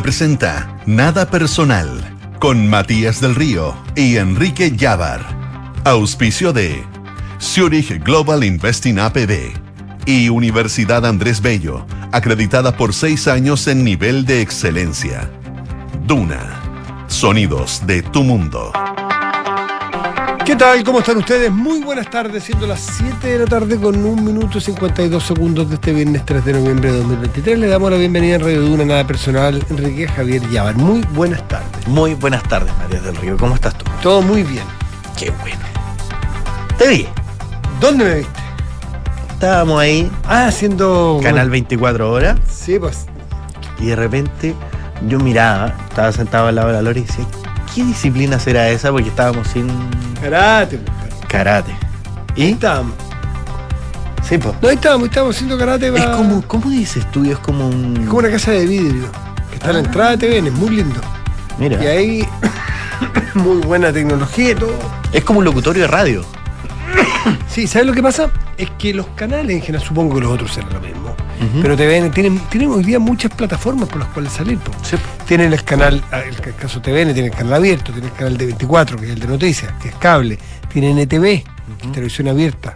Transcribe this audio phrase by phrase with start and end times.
[0.00, 2.00] presenta Nada Personal
[2.40, 5.20] con Matías del Río y Enrique Llávar.
[5.84, 6.82] Auspicio de
[7.38, 9.52] Zurich Global Investing APB
[10.06, 15.30] y Universidad Andrés Bello, acreditada por seis años en nivel de excelencia.
[16.06, 16.58] Duna.
[17.08, 18.72] Sonidos de tu mundo.
[20.44, 20.82] ¿Qué tal?
[20.82, 21.50] ¿Cómo están ustedes?
[21.52, 25.68] Muy buenas tardes, siendo las 7 de la tarde con 1 minuto y 52 segundos
[25.68, 27.58] de este viernes 3 de noviembre de 2023.
[27.60, 30.74] Le damos la bienvenida en Radio Duna, nada personal, Enrique Javier Yavar.
[30.76, 31.86] Muy buenas tardes.
[31.86, 33.36] Muy buenas tardes, Matías del Río.
[33.36, 33.84] ¿Cómo estás tú?
[34.02, 34.64] Todo muy bien.
[35.16, 35.58] Qué bueno.
[36.76, 37.06] Te vi.
[37.80, 38.40] ¿Dónde me viste?
[39.34, 41.20] Estábamos ahí, Ah, haciendo.
[41.22, 43.06] canal 24 horas, Sí, pues.
[43.78, 44.54] y de repente
[45.08, 47.26] yo miraba, estaba sentado al lado de la Lore y decía,
[47.74, 48.90] ¿qué disciplina será esa?
[48.90, 49.68] Porque estábamos sin
[50.20, 50.78] Karate.
[50.78, 51.72] pues, karate.
[52.36, 52.52] Ahí ¿Y?
[52.52, 52.94] estábamos.
[54.28, 54.54] Sí, pues.
[54.62, 55.88] No, ahí estábamos, estábamos haciendo karate.
[55.88, 57.24] Es como, ¿cómo dices tú?
[57.30, 57.96] Es como un...
[58.02, 59.06] es como una casa de vidrio.
[59.50, 61.00] Que está a la entrada de TVN, es muy lindo.
[61.58, 62.28] Mira, Y ahí.
[63.34, 64.74] muy buena tecnología y todo.
[65.12, 66.24] es como un locutorio de radio.
[67.48, 68.30] Sí, ¿sabes lo que pasa?
[68.58, 71.14] Es que los canales en general, supongo que los otros serán lo mismo.
[71.60, 74.58] Pero TVN tienen, tienen hoy día muchas plataformas por las cuales salir.
[74.82, 74.96] Sí.
[75.26, 78.36] Tienen el canal, ah, el ca- caso TVN, tiene el canal abierto, tiene el canal
[78.36, 80.38] de 24, que es el de noticias, que es cable,
[80.72, 82.74] tiene NTV, que es televisión abierta.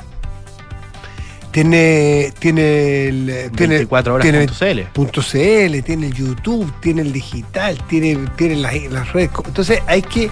[1.53, 4.81] Tiene, tiene el eh, tiene, 24 horas tiene punto CL.
[4.93, 9.31] punto CL, tiene el YouTube, tiene el digital, tiene, tiene las, las redes.
[9.47, 10.29] Entonces hay que.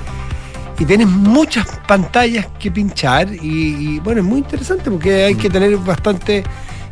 [0.79, 5.49] Y tienes muchas pantallas que pinchar y, y, bueno, es muy interesante porque hay que
[5.49, 6.43] tener bastante.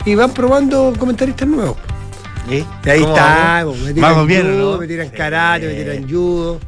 [0.05, 1.77] Y van probando comentaristas nuevos.
[2.49, 2.65] ¿Y?
[2.87, 3.79] Y ahí ¿Cómo está, vamos?
[3.79, 4.79] po, me tiran bien, judo, ¿no?
[4.79, 5.17] me tiran Sí.
[5.17, 6.59] karate, me tiran judo.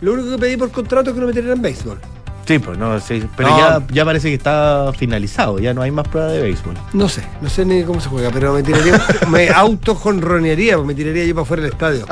[0.00, 1.98] Lo único que pedí por contrato es que no me tiraran béisbol.
[2.46, 3.24] Sí, pues no, sí.
[3.38, 3.58] Pero No.
[3.58, 6.74] Ya, ya parece que está finalizado, ya no hay más pruebas de béisbol.
[6.92, 10.94] No sé, no sé ni cómo se juega, pero me tiraría, me autojonronearía, pues me
[10.94, 12.04] tiraría yo para fuera del estadio.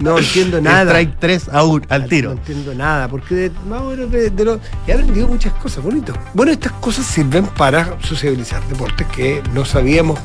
[0.00, 0.90] No entiendo nada.
[0.92, 2.32] Strike 3 a un- al No tiro.
[2.32, 6.12] entiendo nada, porque de, más o menos de, de lo- he aprendido muchas cosas, bonito.
[6.34, 10.18] Bueno, estas cosas sirven para sociabilizar deportes que no sabíamos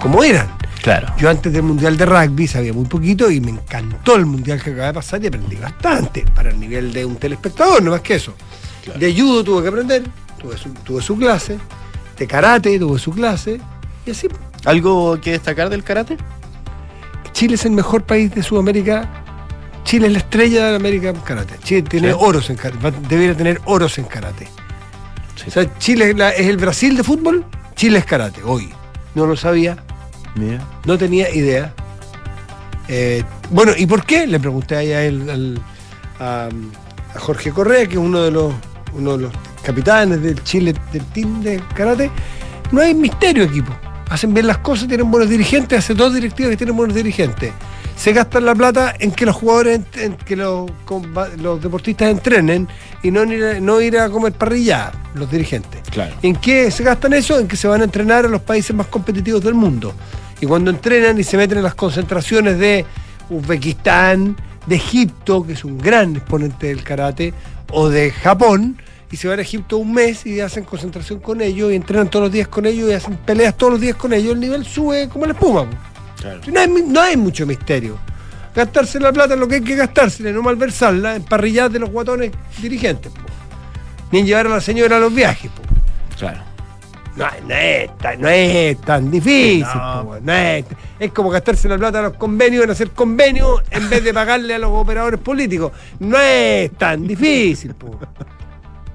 [0.00, 0.48] cómo eran.
[0.82, 1.08] Claro.
[1.16, 4.70] Yo antes del Mundial de Rugby sabía muy poquito y me encantó el Mundial que
[4.72, 8.16] acaba de pasar y aprendí bastante para el nivel de un telespectador, no más que
[8.16, 8.34] eso.
[8.84, 9.00] Claro.
[9.00, 10.02] De judo tuve que aprender,
[10.38, 11.58] tuve su, tuve su clase,
[12.18, 13.58] de karate tuve su clase
[14.04, 14.28] y así.
[14.66, 16.18] ¿Algo que destacar del karate?
[17.34, 19.08] Chile es el mejor país de Sudamérica.
[19.84, 21.56] Chile es la estrella de América en karate.
[21.62, 22.16] Chile tiene Sí.
[22.18, 22.92] oros en karate.
[23.08, 24.46] Debería tener oros en karate.
[25.36, 25.44] Sí.
[25.48, 27.44] O sea, Chile es, la- es el Brasil de fútbol,
[27.76, 28.72] Chile es karate, hoy.
[29.14, 29.76] No lo sabía,
[30.36, 30.66] Mira.
[30.86, 31.74] no tenía idea.
[32.88, 34.26] Eh, bueno, ¿y por qué?
[34.26, 35.60] Le pregunté ahí a él, al-
[36.20, 36.48] a,
[37.14, 38.52] a Jorge Correa, que es uno de los,
[38.94, 42.10] uno de los capitanes del Chile, del team de karate.
[42.72, 43.72] No hay misterio, equipo.
[44.14, 47.52] Hacen bien las cosas, tienen buenos dirigentes, hace dos directivas que tienen buenos dirigentes.
[47.96, 50.70] Se gastan la plata en que los jugadores, en que los,
[51.60, 52.68] deportistas entrenen
[53.02, 55.82] y no ir, a, no ir a comer parrilla, los dirigentes.
[55.90, 56.14] Claro.
[56.22, 57.40] ¿En qué se gastan eso?
[57.40, 59.92] En que se van a entrenar a los países más competitivos del mundo.
[60.40, 62.86] Y cuando entrenan y se meten en las concentraciones de
[63.30, 67.34] Uzbekistán, de Egipto, que es un gran exponente del karate,
[67.72, 68.76] o de Japón,
[69.10, 72.24] y se van a Egipto un mes y hacen concentración con ellos, y entrenan todos
[72.24, 75.08] los días con ellos, y hacen peleas todos los días con ellos, el nivel sube
[75.08, 75.66] como la espuma.
[76.20, 76.40] Claro.
[76.52, 77.98] No hay, mi- no hay mucho misterio.
[78.54, 81.90] Gastarse la plata en lo que hay que gastársela, no malversarla en parrillas de los
[81.90, 82.30] guatones
[82.62, 83.10] dirigentes.
[83.12, 83.20] po.
[84.12, 85.50] Ni en llevar a la señora a los viajes.
[85.50, 85.62] po.
[86.18, 86.40] Claro.
[87.16, 89.60] No, no es, tan, no es tan difícil.
[89.74, 90.04] No.
[90.04, 90.64] po, no es,
[90.98, 94.54] es como gastarse la plata a los convenios en hacer convenios en vez de pagarle
[94.54, 95.72] a los operadores políticos.
[96.00, 97.74] No es tan difícil.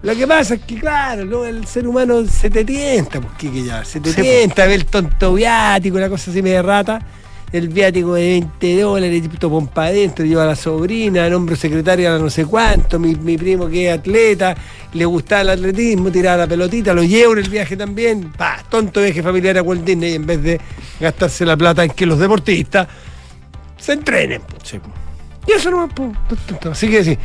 [0.01, 1.43] Lo que pasa es que, claro, ¿no?
[1.45, 4.21] el ser humano se te tienta, pues, que ya, se te Sí, po.
[4.21, 7.01] tienta, ve el tonto viático, una cosa así media rata.
[7.51, 12.19] El viático de 20 dólares, tipo pompa adentro, lleva a la sobrina, nombro secretaria a
[12.19, 14.55] no sé cuánto, mi, mi primo que es atleta,
[14.93, 19.01] le gustaba el atletismo, tiraba la pelotita, lo llevo en el viaje también, pa, tonto
[19.01, 20.61] viaje familiar a Walt Disney en vez de
[20.99, 22.87] gastarse la plata en que los deportistas
[23.77, 24.41] se entrenen.
[24.43, 24.55] po.
[24.63, 24.79] Sí.
[25.47, 25.89] Y eso no
[26.69, 27.17] Así que sí.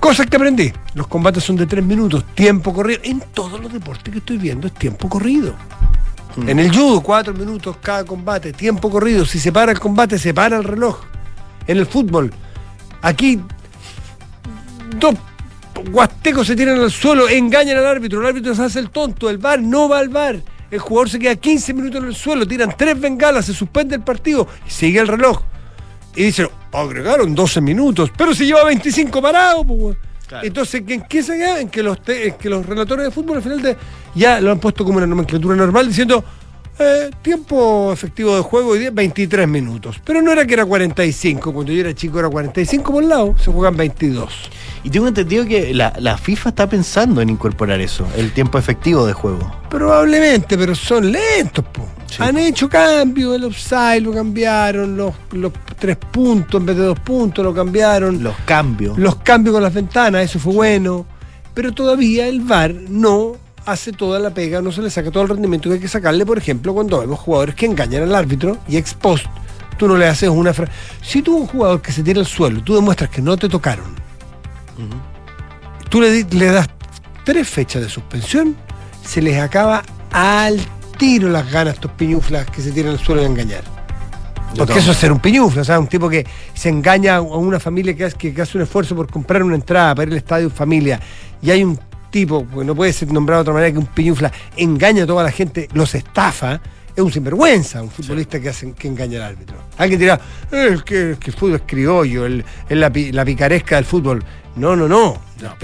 [0.00, 0.72] Cosas que aprendí.
[0.94, 3.00] Los combates son de tres minutos, tiempo corrido.
[3.04, 5.54] En todos los deportes que estoy viendo es tiempo corrido.
[6.36, 6.48] Mm.
[6.48, 9.26] En el judo, cuatro minutos cada combate, tiempo corrido.
[9.26, 11.00] Si se para el combate, se para el reloj.
[11.66, 12.32] En el fútbol,
[13.02, 13.40] aquí
[14.98, 15.14] dos
[15.92, 19.38] huastecos se tiran al suelo, engañan al árbitro, el árbitro se hace el tonto, el
[19.38, 20.40] bar no va al bar.
[20.70, 24.02] El jugador se queda 15 minutos en el suelo, tiran tres bengalas, se suspende el
[24.02, 25.42] partido y sigue el reloj.
[26.16, 29.64] Y dicen, agregaron 12 minutos, pero se lleva 25 parados.
[29.66, 29.96] pues.
[30.26, 30.46] Claro.
[30.46, 31.60] Entonces, ¿en qué se queda?
[31.60, 33.76] En que los, te- en que los relatores de fútbol al final de-
[34.14, 36.24] ya lo han puesto como una nomenclatura normal diciendo,
[36.82, 40.00] Eh, tiempo efectivo de juego hoy día 23 minutos.
[40.02, 41.52] Pero no era que era 45.
[41.52, 43.34] Cuando yo era chico era 45 por lado.
[43.38, 44.32] Se juegan 22.
[44.84, 49.04] Y tengo entendido que la, la FIFA está pensando en incorporar eso, el tiempo efectivo
[49.06, 49.54] de juego.
[49.68, 51.62] Probablemente, pero son lentos.
[51.66, 51.86] po.
[52.10, 52.22] Sí.
[52.22, 53.36] Han hecho cambios.
[53.36, 54.96] El offside lo cambiaron.
[54.96, 58.22] Los, los tres puntos en vez de dos puntos lo cambiaron.
[58.22, 58.98] Los cambios.
[58.98, 61.06] los cambios con las ventanas, eso fue bueno,
[61.54, 63.36] pero todavía el VAR no
[63.66, 66.26] hace toda la pega, no se le saca todo el rendimiento que hay que sacarle,
[66.26, 69.26] por ejemplo, cuando vemos jugadores que engañan al árbitro y ex post,
[69.78, 70.72] tú no le haces una frase.
[71.02, 73.94] Si tú un jugador que se tira al suelo, tú demuestras que no te tocaron,
[75.88, 76.68] tú le, le das
[77.24, 78.56] tres fechas de suspensión,
[79.04, 80.58] se les acaba al
[81.00, 83.64] tiro las ganas estos piñuflas que se tiran al suelo de engañar.
[84.56, 87.58] Porque eso es ser un piñuflo, o sea, un tipo que se engaña a una
[87.58, 90.50] familia que hace, que- hace un esfuerzo por comprar una entrada para ir al estadio
[90.50, 91.00] familia
[91.40, 91.78] y hay un
[92.10, 95.22] tipo, porque no puede ser nombrado de otra manera que un piñufla, engaña a toda
[95.22, 96.60] la gente, los estafa,
[96.94, 99.56] es un sinvergüenza, un futbolista que, hace, que engaña al árbitro.
[99.78, 100.20] Alguien dirá,
[100.50, 104.22] "Eh, es que, el fútbol es criollo, el- es la, la picaresca del fútbol.
[104.56, 105.16] No, no, no.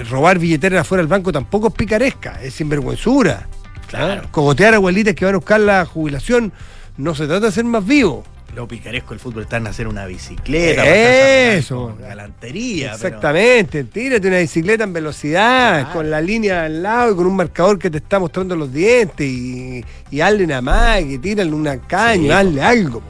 [0.09, 3.49] Robar billetera afuera del banco tampoco es picaresca, es sinvergüenzura.
[3.89, 4.29] Claro.
[4.31, 6.53] Cogotear a abuelitas que van a buscar la jubilación
[6.97, 8.25] no se trata de ser más vivo.
[8.55, 10.87] Lo picaresco del fútbol está en hacer una bicicleta.
[10.87, 11.95] Eso.
[12.01, 12.93] Galantería.
[12.97, 15.93] pero- Exactamente, tírate una bicicleta en velocidad, Claro.
[15.93, 19.27] con la línea al lado y con un marcador que te está mostrando los dientes
[19.27, 23.01] y, y hazle nada más, que tírale una caña, Sí, hazle algo.
[23.01, 23.07] po.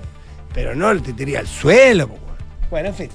[0.53, 2.09] Pero no te tiré al suelo.
[2.09, 2.19] po.
[2.71, 3.09] Bueno, en fin.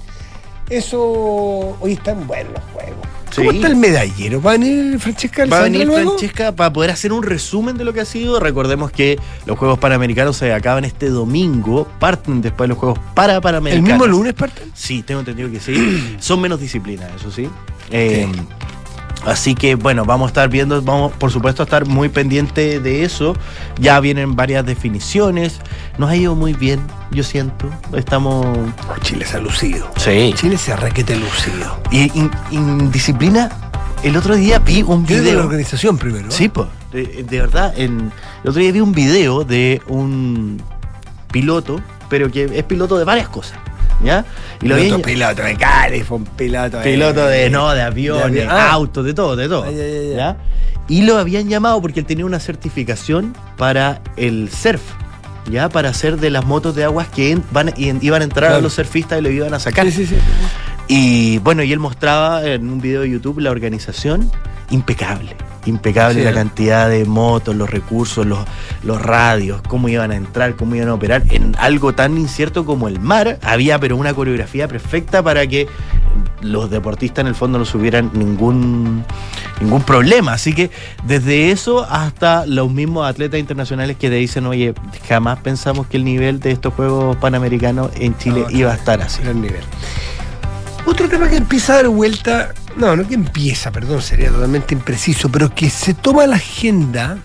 [0.70, 3.06] Eso hoy están buenos los juegos.
[3.34, 3.56] ¿Cómo Sí.
[3.56, 4.42] está el medallero?
[4.42, 6.10] ¿Va a venir Francesca Va a venir luego?
[6.10, 8.38] Francesca para poder hacer un resumen de lo que ha sido.
[8.40, 13.40] Recordemos que los Juegos Panamericanos se acaban este domingo, parten después los Juegos para ¿El
[13.40, 13.88] Panamericanos.
[13.88, 14.70] mismo lunes parten?
[14.74, 16.16] Sí, tengo entendido que sí.
[16.20, 17.48] Son menos disciplinas, eso sí.
[17.90, 18.26] Eh,
[19.24, 23.04] Así que bueno, vamos a estar viendo, vamos por supuesto a estar muy pendiente de
[23.04, 23.36] eso.
[23.78, 25.60] Ya vienen varias definiciones.
[25.98, 26.80] Nos ha ido muy bien,
[27.12, 27.68] yo siento.
[27.96, 28.44] Estamos.
[28.44, 29.88] Oh, Chile se ha lucido.
[29.96, 30.32] Sí.
[30.36, 31.78] Chile se ha requete lucido.
[31.92, 33.50] Y in- indisciplina,
[34.02, 35.44] el otro día vi un Tiene de la video.
[35.46, 36.30] organización primero.
[36.30, 36.68] Sí, pues.
[36.90, 40.60] De, de verdad, en, el otro día vi un video de un
[41.30, 41.80] piloto,
[42.10, 43.58] pero que es piloto de varias cosas.
[44.04, 44.24] ¿Ya?
[44.60, 45.54] Y lo piloto, habían- piloto de
[46.36, 46.84] piloto de...
[46.84, 48.48] piloto de no, de aviones, de avión.
[48.50, 48.72] Ah.
[48.72, 49.64] autos, de todo, de todo.
[49.64, 50.36] Ay, ay, ay, ¿ya?
[50.88, 54.82] Y lo habían llamado porque él tenía una certificación para el surf.
[55.50, 58.60] Ya, para hacer de las motos de aguas que van, y- iban a entrar a
[58.60, 59.86] los surfistas y lo iban a sacar.
[59.86, 60.16] Sí, sí, sí.
[60.88, 64.30] Y bueno, y él mostraba en un video de YouTube la organización
[64.70, 65.34] impecable.
[65.66, 66.34] Impecable Sí, la ¿eh?
[66.34, 68.40] cantidad de motos, los recursos, los,
[68.82, 71.22] los radios, cómo iban a entrar, cómo iban a operar.
[71.30, 75.68] En algo tan incierto como el mar, había pero una coreografía perfecta para que
[76.40, 79.04] los deportistas en el fondo no tuvieran ningún,
[79.60, 80.32] ningún problema.
[80.32, 80.70] Así que
[81.04, 84.74] desde eso hasta los mismos atletas internacionales que te dicen, oye,
[85.08, 89.00] jamás pensamos que el nivel de estos Juegos Panamericanos en Chile No, iba a estar
[89.00, 89.22] así.
[89.22, 89.62] Gran nivel.
[90.84, 95.28] Otro tema que empieza a dar vuelta, no, no que empieza, perdón, sería totalmente impreciso,
[95.30, 97.18] pero que se toma la agenda,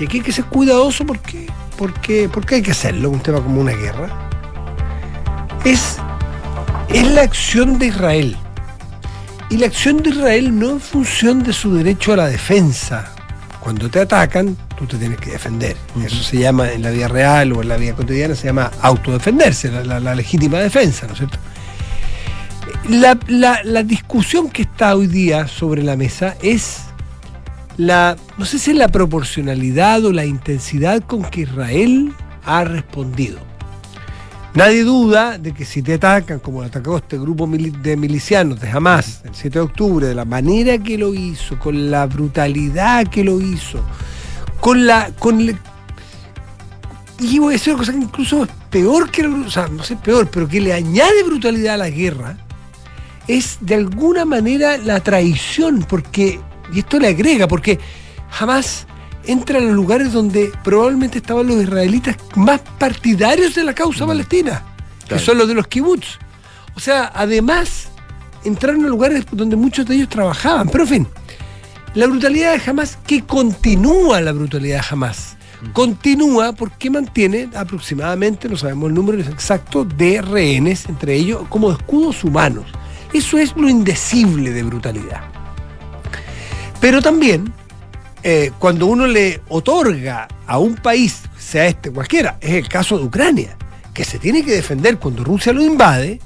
[0.00, 1.46] y aquí hay que ser cuidadoso porque,
[1.78, 4.08] porque, porque hay que hacerlo, un tema como una guerra,
[5.64, 5.98] es,
[6.88, 8.36] es la acción de Israel.
[9.48, 13.12] Y la acción de Israel no en función de su derecho a la defensa.
[13.60, 15.76] Cuando te atacan, tú te tienes que defender.
[15.94, 16.06] Ujú.
[16.06, 19.70] Eso se llama en la vida real o en la vida cotidiana, se llama autodefenderse,
[19.70, 21.38] la, la- la legítima defensa, ¿no es cierto?
[22.88, 23.18] La,
[23.64, 26.80] la- discusión que está hoy día sobre la mesa es
[27.76, 32.12] la, no sé si es la proporcionalidad o la intensidad con que Israel
[32.44, 33.38] ha respondido.
[34.54, 38.68] Nadie duda de que si te atacan, como lo atacó este grupo de milicianos de
[38.68, 43.24] Hamas el 7 de octubre, de la manera que lo hizo, con la brutalidad que
[43.24, 43.82] lo hizo,
[44.60, 45.10] con la.
[45.18, 45.40] Con
[47.20, 49.96] y voy a decir una cosa que incluso es peor que o sea, no sé
[49.96, 52.36] peor, pero que le añade brutalidad a la guerra,
[53.32, 56.38] es de alguna manera la traición, porque,
[56.72, 57.78] y esto le agrega, porque
[58.30, 58.86] jamás
[59.24, 64.62] entra en los lugares donde probablemente estaban los israelitas más partidarios de la causa palestina,
[65.08, 66.18] que son los de los kibbutz.
[66.74, 67.88] O sea, además,
[68.44, 70.68] entraron a lugares donde muchos de ellos trabajaban.
[70.68, 71.08] Pero en fin,
[71.94, 75.36] la brutalidad de Hamas, que continúa la brutalidad de Hamas,
[75.72, 82.24] continúa porque mantiene aproximadamente, no sabemos el número exacto, de rehenes, entre ellos como escudos
[82.24, 82.66] humanos.
[83.12, 85.22] Eso es lo indecible de brutalidad.
[86.80, 87.52] Pero también,
[88.22, 93.04] eh, cuando uno le otorga a un país, sea este cualquiera, es el caso de
[93.04, 93.56] Ucrania,
[93.94, 96.20] que se tiene que defender cuando Rusia lo invade,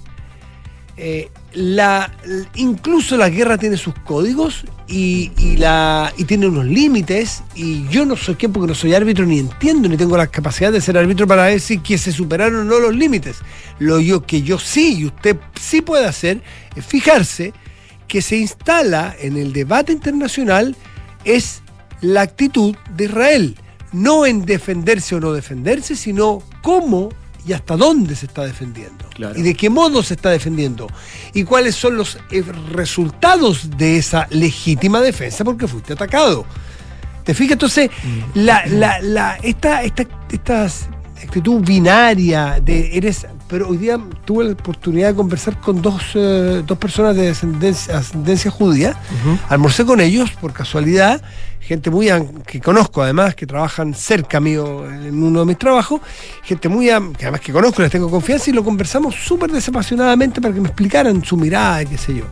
[0.96, 2.12] eh, la,
[2.54, 5.30] incluso la guerra tiene sus códigos y,
[6.26, 7.42] tiene unos límites.
[7.54, 10.70] Y yo no soy quien porque no soy árbitro ni entiendo ni tengo la capacidad
[10.70, 13.38] de ser árbitro para decir que se superaron o no los límites.
[13.78, 16.42] Lo que yo sí y usted sí puede hacer
[16.76, 17.54] es fijarse
[18.06, 20.76] que se instala en el debate internacional
[21.24, 21.62] es
[22.02, 23.56] la actitud de Israel.
[23.92, 27.08] No en defenderse o no defenderse, sino cómo
[27.46, 29.08] y hasta dónde se está defendiendo.
[29.14, 29.38] Claro.
[29.38, 30.88] Y de qué modo se está defendiendo.
[31.32, 36.44] Y cuáles son los eh, resultados de esa legítima defensa porque fuiste atacado.
[37.24, 37.52] ¿Te fijas?
[37.52, 37.90] Entonces,
[38.34, 40.68] la, la, la, esta, esta, esta
[41.22, 43.26] actitud binaria de eres.
[43.48, 47.98] Pero hoy día tuve la oportunidad de conversar con dos, eh, dos personas de descendencia,
[47.98, 48.96] ascendencia judía.
[49.48, 51.22] Almorcé con ellos por casualidad,
[51.66, 52.08] gente muy
[52.46, 56.00] que conozco además, que trabajan cerca mío en uno de mis trabajos,
[56.44, 60.54] gente muy que además que conozco, les tengo confianza y lo conversamos súper desapasionadamente para
[60.54, 62.24] que me explicaran su mirada, qué sé yo.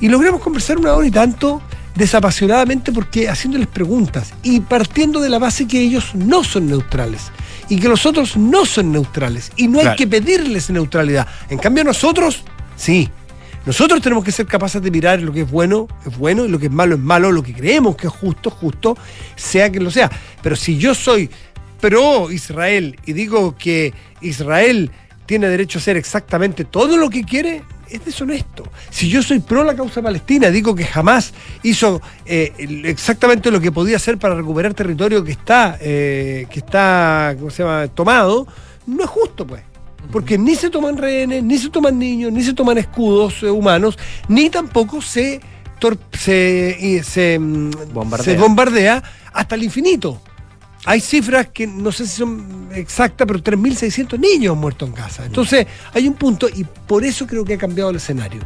[0.00, 1.62] Y logramos conversar una hora y tanto
[1.94, 7.30] desapasionadamente porque haciéndoles preguntas y partiendo de la base que ellos no son neutrales
[7.68, 11.26] y que los otros no son neutrales y no hay que pedirles neutralidad.
[11.48, 12.44] En cambio nosotros,
[12.76, 13.10] sí.
[13.64, 16.58] Nosotros tenemos que ser capaces de mirar lo que es bueno, es bueno, y lo
[16.58, 18.96] que es malo es malo, lo que creemos que es justo, justo,
[19.36, 20.10] sea que lo sea.
[20.42, 21.30] Pero si yo soy
[21.80, 24.90] pro Israel y digo que Israel
[25.26, 28.64] tiene derecho a hacer exactamente todo lo que quiere, es deshonesto.
[28.90, 32.52] Si yo soy pro la causa palestina, digo que jamás hizo eh,
[32.84, 37.62] exactamente lo que podía hacer para recuperar territorio que está, eh, que está, ¿cómo se
[37.62, 38.46] llama?, tomado,
[38.86, 39.71] no es justo, pues.
[40.10, 43.98] Porque ni se toman rehenes, ni se toman niños, ni se toman escudos eh, humanos,
[44.28, 45.40] ni tampoco se,
[46.12, 48.24] se, mm, Bombardea.
[48.24, 50.20] se bombardea hasta el infinito.
[50.84, 55.24] Hay cifras que no sé si son exactas, pero 3.600 niños han muerto en Gaza.
[55.24, 58.42] Entonces, hay un punto, y por eso creo que ha cambiado el escenario.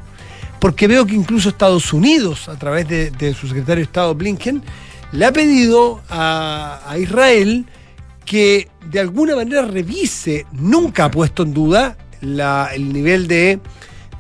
[0.60, 4.62] Porque veo que incluso Estados Unidos, a través de, de su secretario de Estado Blinken,
[5.12, 7.66] le ha pedido a, a Israel
[8.26, 13.60] que de alguna manera revise, nunca ha puesto en duda la- el nivel de,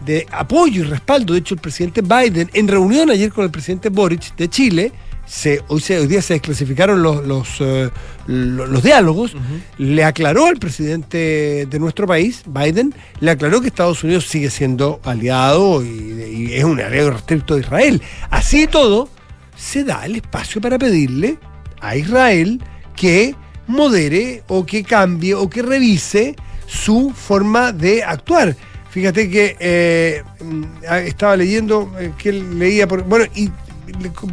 [0.06, 1.34] de apoyo y respaldo.
[1.34, 4.92] De hecho, el presidente Biden, en reunión ayer con el presidente Boric de Chile,
[5.26, 7.90] se, hoy, se- hoy día se desclasificaron los, los, eh,
[8.28, 9.34] lo- los diálogos,
[9.76, 15.00] le aclaró al presidente de nuestro país, Biden, le aclaró que Estados Unidos sigue siendo
[15.04, 18.00] aliado y, y es un aliado restricto de Israel.
[18.30, 19.08] Así y todo,
[19.56, 21.38] se da el espacio para pedirle
[21.80, 22.62] a Israel
[22.94, 23.34] que
[23.66, 28.56] modere o que cambie o que revise su forma de actuar.
[28.90, 30.64] Fíjate que eh, mm,
[31.06, 33.02] estaba leyendo eh, que él leía por.
[33.04, 33.50] Bueno, y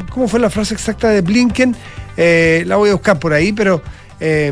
[0.10, 1.76] ¿cómo fue la frase exacta de Blinken?
[2.16, 3.82] Eh, la voy a buscar por ahí, pero
[4.20, 4.52] eh,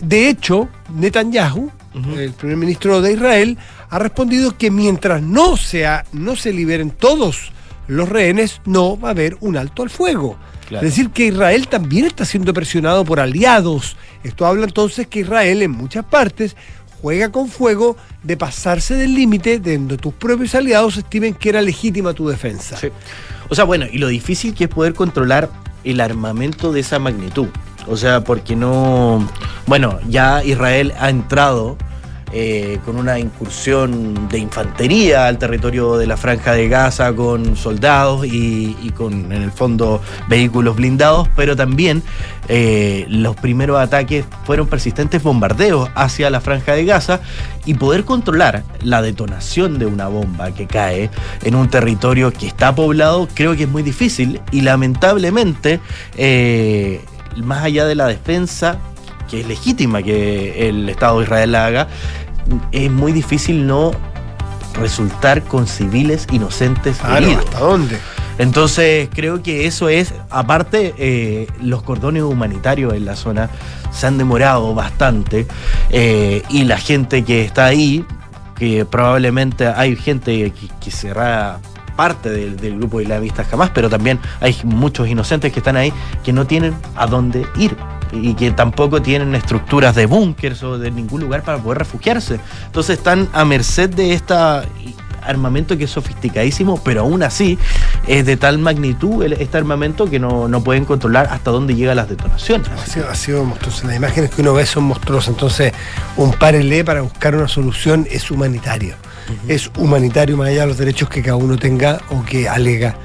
[0.00, 1.70] de hecho, Netanyahu,
[2.16, 3.58] el primer ministro de Israel,
[3.88, 7.52] ha respondido que mientras no, sea, no se liberen todos
[7.88, 10.36] los rehenes, no va a haber un alto al fuego.
[10.70, 10.86] Claro.
[10.86, 13.96] Es decir, que Israel también está siendo presionado por aliados.
[14.22, 16.54] Esto habla entonces que Israel en muchas partes
[17.02, 21.60] juega con fuego de pasarse del límite de donde tus propios aliados estimen que era
[21.60, 22.76] legítima tu defensa.
[22.76, 22.86] Sí.
[23.48, 25.50] O sea, bueno, y lo difícil que es poder controlar
[25.82, 27.48] el armamento de esa magnitud.
[27.88, 29.28] O sea, porque no.
[29.66, 31.76] Bueno, ya Israel ha entrado
[32.32, 38.26] eh, con una incursión de infantería al territorio de la Franja de Gaza con soldados
[38.26, 42.02] y, con, en el fondo, vehículos blindados, pero también
[42.48, 47.20] eh, los primeros ataques fueron persistentes bombardeos hacia la Franja de Gaza
[47.66, 51.10] y poder controlar la detonación de una bomba que cae
[51.42, 55.80] en un territorio que está poblado creo que es muy difícil y lamentablemente
[56.16, 57.00] eh,
[57.36, 58.78] más allá de la defensa
[59.30, 61.88] que es legítima que el Estado de Israel haga
[62.72, 63.92] es muy difícil no
[64.74, 67.44] resultar con civiles inocentes Claro, heridos.
[67.44, 67.98] ¿hasta dónde?
[68.38, 73.50] Entonces creo que eso es, aparte, eh, los cordones humanitarios en la zona
[73.92, 75.46] se han demorado bastante
[75.90, 78.04] eh, y la gente que está ahí,
[78.56, 81.58] que probablemente hay gente que, que será
[81.96, 85.92] parte del, del grupo islamista jamás, pero también hay muchos inocentes que están ahí
[86.24, 87.76] que no tienen a dónde ir
[88.12, 92.40] y que tampoco tienen estructuras de búnkers o de ningún lugar para poder refugiarse.
[92.66, 94.34] Entonces están a merced de este
[95.22, 97.58] armamento que es sofisticadísimo, pero aún así
[98.06, 102.08] es de tal magnitud este armamento que no, no pueden controlar hasta dónde llegan las
[102.08, 102.68] detonaciones.
[102.68, 103.86] Ha sido, ha sido monstruoso.
[103.86, 105.30] Las imágenes que uno ve son monstruosas.
[105.30, 105.72] Entonces,
[106.16, 108.94] un párele para buscar una solución es humanitario.
[109.46, 112.96] Es humanitario más allá de los derechos que cada uno tenga o que alega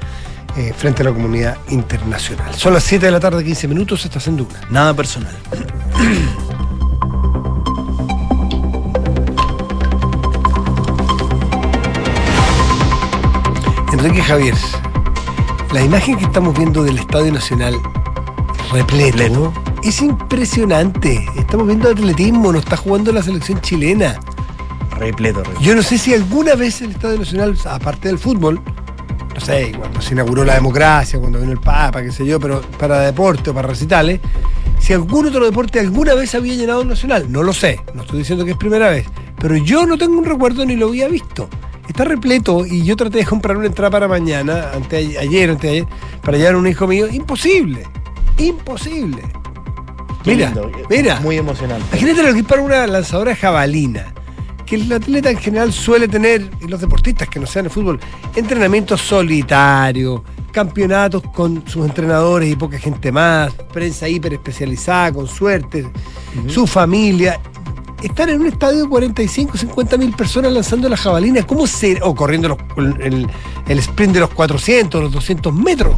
[0.56, 2.54] eh, frente a la comunidad internacional.
[2.54, 4.60] Son las 7 de la tarde, 15 minutos, estás en Duna.
[4.70, 5.36] Nada personal.
[13.92, 14.54] Enrique Javier,
[15.72, 17.74] la imagen que estamos viendo del Estadio Nacional
[18.72, 21.26] repleto es impresionante.
[21.36, 24.18] Estamos viendo atletismo, no está jugando la selección chilena.
[24.90, 25.60] Repleto, repleto.
[25.60, 28.60] Yo no sé si alguna vez el Estadio Nacional, aparte del fútbol,
[29.36, 32.62] no sé, cuando se inauguró la democracia, cuando vino el Papa, qué sé yo, pero
[32.78, 34.18] para deporte o para recitales,
[34.78, 37.30] si algún otro deporte alguna vez había llenado el Nacional.
[37.30, 39.06] No lo sé, no estoy diciendo que es primera vez,
[39.38, 41.50] pero yo no tengo un recuerdo ni lo había visto.
[41.86, 45.76] Está repleto y yo traté de comprar una entrada para mañana, ante, ayer, antes de
[45.76, 45.86] ayer,
[46.22, 47.06] para llevar a un hijo mío.
[47.06, 47.86] Imposible,
[48.38, 49.22] imposible.
[50.24, 51.20] Qué Mira, lindo, mira.
[51.20, 51.84] Muy emocionante.
[51.90, 54.14] Imagínate lo que es para una lanzadora jabalina.
[54.66, 58.00] Que el atleta en general suele tener, y los deportistas que no sean de fútbol,
[58.34, 65.86] entrenamientos solitarios, campeonatos con sus entrenadores y poca gente más, prensa hiper especializada, con suerte,
[66.48, 67.38] su familia.
[68.02, 72.14] Estar en un estadio de 45, 50 mil personas lanzando la jabalina, ¿cómo se, o
[72.14, 72.58] corriendo los-
[73.00, 73.26] el,
[73.68, 75.96] el sprint de los 400, los 200 metros?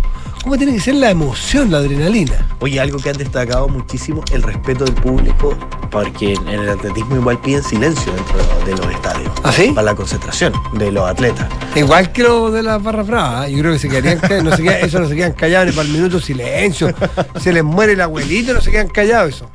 [0.49, 2.49] ¿Cómo tiene que ser la emoción, la adrenalina?
[2.61, 5.55] Oye, algo que han destacado muchísimo, el respeto del público,
[5.91, 9.31] porque en el atletismo igual piden silencio dentro de los estadios.
[9.43, 9.73] ¿Ah, sí?
[9.75, 11.47] Para la concentración de los atletas.
[11.75, 13.53] Igual que lo de las barras bravas, ¿eh?
[13.53, 15.93] yo creo que se quedarían no se eso no se quedan callados ni para el
[15.93, 16.95] minuto silencio.
[17.39, 19.51] Se les muere el abuelito, no se quedan callados eso.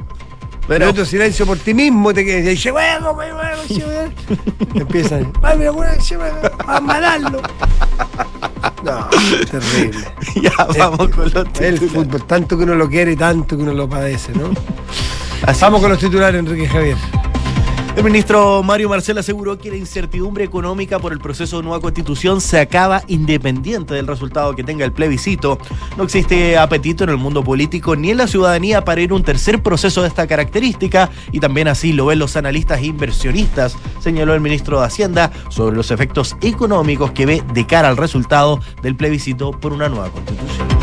[0.67, 4.11] Pero- minuto silencio por ti mismo, te quedas y dice, bueno, bueno, bueno, che, bueno".
[4.75, 6.35] Empiezan, "Ay, mira, bueno, che, bueno,
[6.67, 7.41] a matarlo.
[8.83, 9.07] No,
[9.49, 10.05] terrible.
[10.41, 11.91] ya vamos con los El titulares.
[11.91, 14.51] fútbol, tanto que uno lo quiere y tanto que uno lo padece, ¿no?
[15.45, 16.97] Así Vamos con los titulares, Enrique Javier.
[17.95, 22.41] El ministro Mario Marcel aseguró que la incertidumbre económica por el proceso de nueva constitución
[22.41, 25.59] se acaba independiente del resultado que tenga el plebiscito.
[25.95, 29.23] No existe apetito en el mundo político ni en la ciudadanía para ir a un
[29.23, 34.33] tercer proceso de esta característica y también así lo ven los analistas e inversionistas, señaló
[34.33, 38.95] el ministro de Hacienda sobre los efectos económicos que ve de cara al resultado del
[38.95, 40.82] plebiscito por una nueva constitución.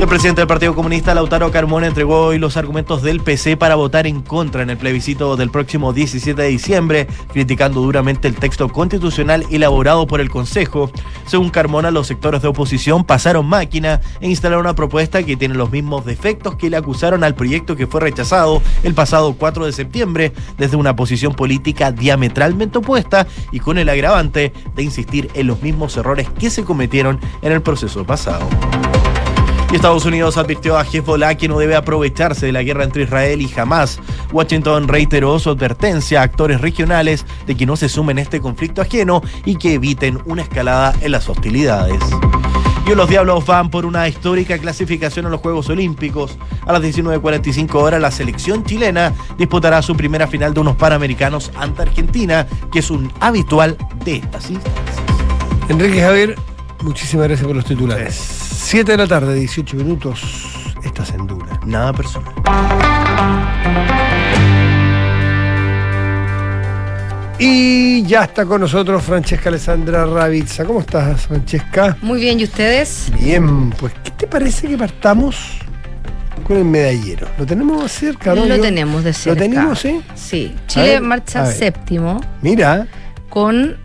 [0.00, 4.06] El presidente del Partido Comunista, Lautaro Carmona, entregó hoy los argumentos del PC para votar
[4.06, 9.44] en contra en el plebiscito del próximo 17 de diciembre, criticando duramente el texto constitucional
[9.50, 10.90] elaborado por el Consejo.
[11.26, 15.70] Según Carmona, los sectores de oposición pasaron máquina e instalaron una propuesta que tiene los
[15.70, 20.32] mismos defectos que le acusaron al proyecto que fue rechazado el pasado 4 de septiembre
[20.56, 25.94] desde una posición política diametralmente opuesta y con el agravante de insistir en los mismos
[25.98, 28.48] errores que se cometieron en el proceso pasado.
[29.72, 33.40] Y Estados Unidos advirtió a Hezbollah que no debe aprovecharse de la guerra entre Israel
[33.40, 34.00] y Hamas.
[34.32, 38.82] Washington reiteró su advertencia a actores regionales de que no se sumen a este conflicto
[38.82, 42.02] ajeno y que eviten una escalada en las hostilidades.
[42.84, 46.36] Y los Diablos van por una histórica clasificación a los Juegos Olímpicos.
[46.66, 51.82] A las 19.45 horas la selección chilena disputará su primera final de unos Panamericanos ante
[51.82, 54.96] Argentina, que es un habitual de estas instancias.
[55.68, 56.34] Enrique Javier,
[56.82, 58.14] muchísimas gracias por los titulares.
[58.14, 60.22] 7 de la tarde, 18 minutos.
[60.84, 61.58] Estás en dura.
[61.66, 62.32] Nada personal.
[67.38, 70.64] Y ya está con nosotros Francesca Alessandra Ravizza.
[70.66, 71.96] ¿Cómo estás, Francesca?
[72.02, 73.10] Muy bien, ¿y ustedes?
[73.18, 75.36] Bien, pues, ¿qué te parece que partamos
[76.46, 77.26] con el medallero?
[77.38, 78.44] ¿Lo tenemos cerca, no?
[78.44, 79.40] Lo Yo- tenemos de cerca.
[79.42, 80.02] ¿Lo tenemos, sí?
[80.14, 80.54] Sí.
[80.66, 82.86] Chile ver, marcha séptimo Mira,
[83.30, 83.78] con.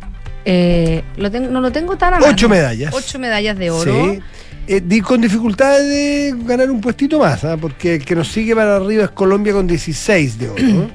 [0.45, 2.31] Eh, lo tengo, no lo tengo tan a mano.
[2.31, 2.93] ocho medallas.
[2.93, 4.13] Ocho medallas de oro.
[4.13, 4.19] Sí.
[4.67, 7.57] Eh, con dificultad de ganar un puestito más, ¿ah?
[7.59, 10.63] porque el que nos sigue para arriba es Colombia con 16 de oro.
[10.63, 10.89] ¿no?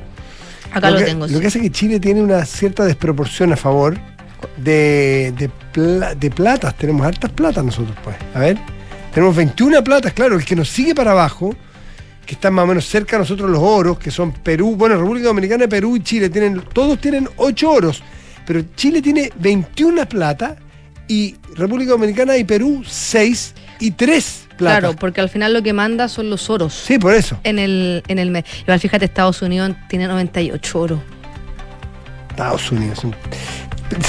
[0.72, 1.26] Acá lo, que, tengo.
[1.26, 1.40] Lo sí.
[1.40, 3.96] que hace que Chile tiene una cierta desproporción a favor
[4.56, 6.76] de, de, pla- de platas.
[6.76, 8.16] Tenemos hartas platas nosotros, pues.
[8.34, 8.58] A ver.
[9.12, 10.36] Tenemos 21 platas, claro.
[10.36, 11.54] El que nos sigue para abajo,
[12.24, 15.26] que están más o menos cerca de nosotros los oros, que son Perú, bueno, República
[15.26, 18.02] Dominicana, Perú y Chile, tienen, todos tienen 8 oros.
[18.46, 20.57] Pero Chile tiene 21 plata
[21.09, 24.81] y República Dominicana y Perú 6 y 3 plata.
[24.81, 26.74] Claro, porque al final lo que manda son los oros.
[26.74, 27.38] Sí, por eso.
[27.44, 28.44] En el, en el mes.
[28.62, 31.00] Igual fíjate, Estados Unidos tiene 98 oros.
[32.31, 33.00] Estados Unidos.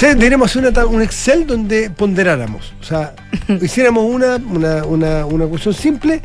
[0.00, 2.72] Deberíamos hacer una un Excel donde ponderáramos.
[2.80, 3.14] O sea,
[3.62, 6.20] hiciéramos una, una, una, una cuestión simple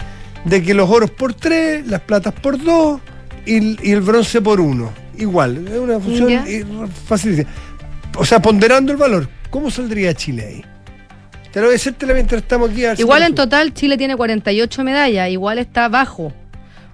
[0.45, 3.01] de que los oros por 3, las platas por 2
[3.45, 4.91] y, el- y el bronce por 1.
[5.17, 6.29] Igual, es una función
[7.07, 7.49] facilísima.
[8.17, 10.65] O sea, ponderando el valor, ¿cómo saldría Chile ahí?
[11.51, 12.83] Te lo voy a decírtela mientras estamos aquí.
[12.97, 16.33] Igual en total Chile tiene 48 medallas, igual está bajo,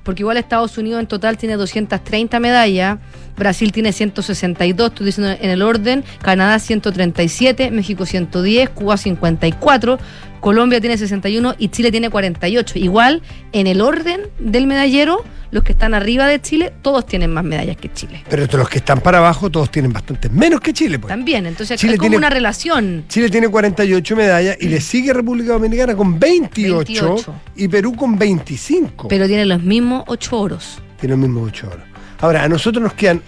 [0.03, 2.99] porque igual Estados Unidos en total tiene 230 medallas
[3.38, 9.98] Brasil tiene 162, estoy diciendo en el orden, Canadá 137, México 110, Cuba 54,
[10.39, 12.78] Colombia tiene 61 y Chile tiene 48.
[12.80, 13.22] Igual,
[13.54, 17.78] en el orden del medallero, los que están arriba de Chile, todos tienen más medallas
[17.78, 18.24] que Chile.
[18.30, 21.00] Pero los que están para abajo, todos tienen bastante menos que Chile.
[21.00, 21.10] Pues.
[21.10, 23.06] También, entonces Chile es como tiene- una relación.
[23.08, 27.36] Chile tiene 48 medallas y le sigue República Dominicana con 28, 28.
[27.56, 29.08] y Perú con 25.
[29.08, 30.80] Pero tienen los mismos ocho oros.
[31.00, 31.84] Tiene los mismos 8 oros.
[32.19, 33.21] Ahora, a nosotros nos quedan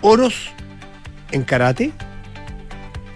[0.00, 0.50] oros
[1.32, 1.92] en karate.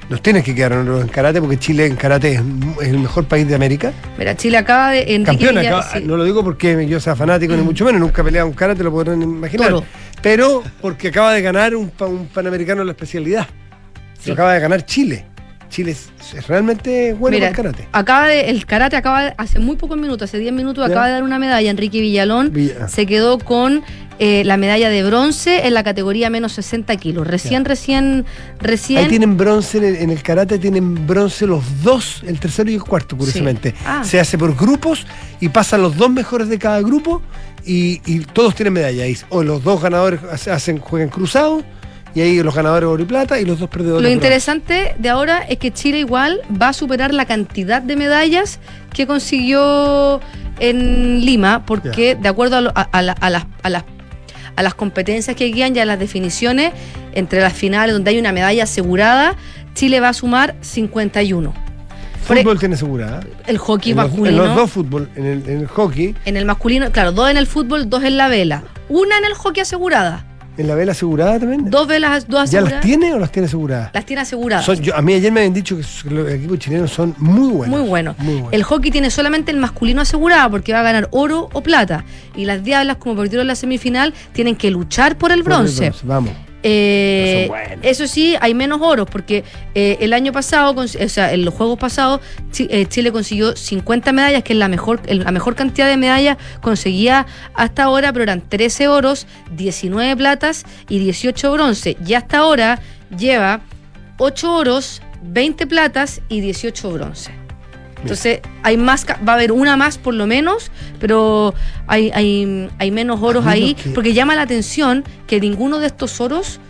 [0.08, 2.40] Nos tienen que quedar oros en karate porque Chile en karate es,
[2.82, 3.92] el mejor país de América.
[4.18, 5.02] Mira, Chile acaba de.
[5.14, 6.02] Enrique Campeón, Villa- acaba- sí.
[6.04, 8.82] no lo digo porque yo sea fanático ni mucho menos, nunca he peleado un karate,
[8.82, 9.72] lo podrán imaginar.
[10.22, 13.46] Pero porque acaba de ganar un, un panamericano en la especialidad.
[14.18, 14.28] Sí.
[14.28, 15.24] Lo acaba de ganar Chile.
[15.70, 17.88] Chile es, es realmente bueno Mira, para el karate.
[17.92, 20.90] acaba de, el karate acaba de- hace muy pocos minutos, hace 10 minutos, Ya.
[20.92, 21.70] acaba de dar una medalla.
[21.70, 23.82] Enrique Villalón Villa- se quedó con
[24.22, 27.26] eh, la medalla de bronce en la categoría menos 60 kilos.
[27.26, 28.26] Recién, recién,
[28.60, 28.98] recién.
[28.98, 32.74] Ahí tienen bronce, en el, en el karate tienen bronce los dos, el tercero y
[32.74, 33.74] el cuarto, curiosamente.
[33.86, 34.02] Ah.
[34.04, 35.06] Se hace por grupos
[35.40, 37.22] y pasan los dos mejores de cada grupo
[37.64, 39.06] y, y todos tienen medalla.
[39.06, 41.64] Y- O los dos ganadores hace- hacen, juegan cruzados
[42.14, 44.02] y ahí los ganadores oro y plata y los dos perdedores.
[44.02, 48.58] Lo interesante de ahora es que Chile igual va a superar la cantidad de medallas
[48.92, 50.20] que consiguió
[50.58, 53.84] en Lima, porque de acuerdo a, lo- a- a la- a las, a las-
[54.56, 56.72] a las competencias que guían ya las definiciones,
[57.12, 59.36] entre las finales donde hay una medalla asegurada,
[59.74, 61.54] Chile va a sumar 51.
[62.26, 63.20] Por e- Fútbol tiene asegurada.
[63.46, 64.42] El hockey En los, masculino.
[64.42, 67.36] en los dos fútbol, en el, en el hockey, En el masculino, claro, dos en
[67.38, 68.62] el fútbol, dos en la vela.
[68.88, 70.26] Una en el hockey asegurada.
[70.60, 71.70] En la vela asegurada también.
[71.70, 72.72] Dos velas, dos ¿Ya aseguradas.
[72.72, 73.90] las tiene o las tiene aseguradas?
[73.92, 74.64] Las tiene aseguradas.
[74.64, 77.78] Son- yo- a mí ayer me habían dicho que los equipos chilenos son muy buenos.
[77.80, 78.14] Muy bueno.
[78.18, 78.52] Buenos.
[78.52, 82.04] El hockey tiene solamente el masculino asegurado porque va a ganar oro o plata.
[82.36, 85.92] Y las diablas, como perdieron la semifinal, tienen que luchar por el Por el bronce.
[86.04, 86.32] Vamos.
[86.62, 87.50] Eh,
[87.82, 89.44] eso sí, hay menos oros porque
[89.74, 92.20] eh, el año pasado, o sea, en los Juegos pasados,
[92.58, 97.26] eh, Chile consiguió 50 medallas, que es la mejor, la mejor cantidad de medallas conseguía
[97.54, 101.96] hasta ahora, pero eran 13 oros, 19 platas y 18 bronce.
[102.06, 102.80] Y hasta ahora
[103.16, 103.60] lleva
[104.18, 107.39] 8 oros, 20 platas y 18 bronce.
[108.02, 111.54] Entonces, hay más, va a haber una más por lo menos, pero
[111.86, 116.20] hay, hay, hay menos oros ahí, que- porque llama la atención que ninguno de estos
[116.20, 116.60] oros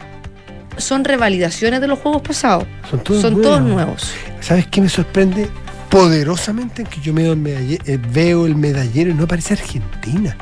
[0.77, 2.65] son revalidaciones de los juegos pasados.
[2.91, 3.49] Son todos son nuevos.
[3.59, 4.13] todos nuevos.
[4.41, 5.49] ¿Sabes qué me sorprende?
[5.91, 10.37] Poderosamente que yo veo el, medalle- eh, veo el medallero y no aparece Argentina.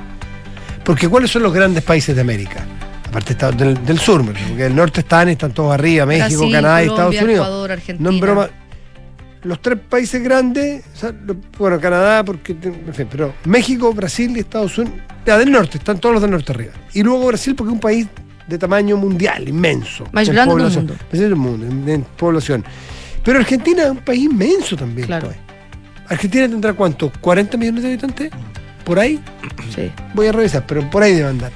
[0.85, 2.65] Porque ¿cuáles son los grandes países de América?
[3.09, 6.87] Aparte del, del sur, porque el norte están, están todos arriba, México, Brasil, Canadá y
[6.87, 7.47] Estados Unidos.
[7.47, 8.11] Ecuador, Argentina.
[8.11, 8.49] No en broma.
[9.49, 13.93] Los tres países grandes, o sea, lo- bueno, Canadá, porque, te- en fin, pero México,
[13.95, 16.73] Brasil y Estados Unidos, ya del norte, están todos los del norte arriba.
[16.93, 18.07] Y luego Brasil, porque es un país
[18.47, 20.05] de tamaño mundial, inmenso.
[20.13, 20.95] Más grande del mundo.
[21.13, 22.65] Del mundo, en, en población.
[23.25, 25.07] Pero Argentina es un país inmenso también.
[25.07, 25.27] Claro.
[25.29, 25.39] pues.
[26.09, 28.31] Argentina tendrá cuánto, 40 millones de habitantes,
[28.85, 29.21] por ahí,
[29.75, 29.91] Sí.
[30.15, 31.53] voy a revisar, pero por ahí debe andar.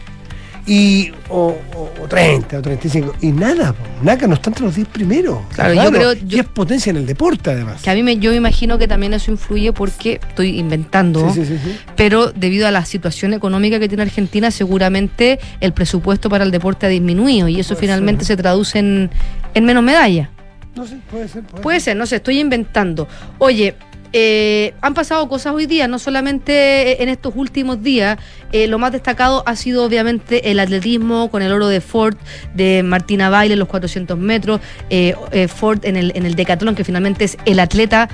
[0.64, 3.16] Y, o, o- o 30 o 35.
[3.20, 5.38] Y nada, po, nada, no está entre los 10 primeros.
[5.54, 7.82] Claro, Es yo creo- Y yo- es potencia en el deporte, además.
[7.82, 11.32] Que a mí me, yo me imagino que también eso influye porque estoy inventando.
[11.32, 11.76] Sí, sí, sí, sí.
[11.96, 16.86] pero debido a la situación económica que tiene Argentina, seguramente el presupuesto para el deporte
[16.86, 18.36] ha disminuido y eso Puede finalmente ser.
[18.36, 19.10] se traduce en,
[19.54, 20.28] en menos medallas.
[20.76, 21.42] No sé, puede ser.
[21.42, 23.06] Puede, Puede ser, no sé, estoy inventando.
[23.38, 23.74] Oye,
[24.12, 28.18] eh, han pasado cosas hoy día, no solamente en estos últimos días.
[28.52, 32.16] eh, lo más destacado ha sido obviamente el atletismo con el oro de Ford,
[32.54, 36.74] de Martina Baile en los 400 metros, eh, eh, Ford en el, en el decatlón,
[36.74, 38.08] que finalmente es el atleta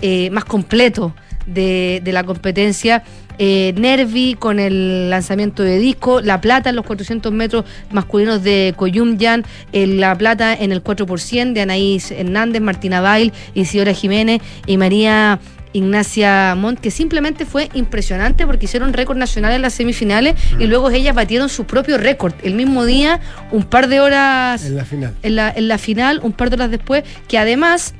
[0.00, 1.14] eh, más completo
[1.46, 3.04] de la competencia.
[3.38, 8.74] Eh, Nervi con el lanzamiento de disco, la plata en los 400 metros masculinos de
[8.76, 14.76] Coyumyan, eh, la plata en el 4% de Anaís Hernández, Martina Bail, Isidora Jiménez y
[14.76, 15.40] María
[15.74, 20.88] Ignacia Montt, que simplemente fue impresionante porque hicieron récord nacional en las semifinales y luego
[20.90, 22.32] ellas batieron su propio récord.
[22.44, 23.20] El mismo día,
[23.50, 25.14] un par de horas En la final.
[25.22, 27.94] en la, en la final, un par de horas después, que además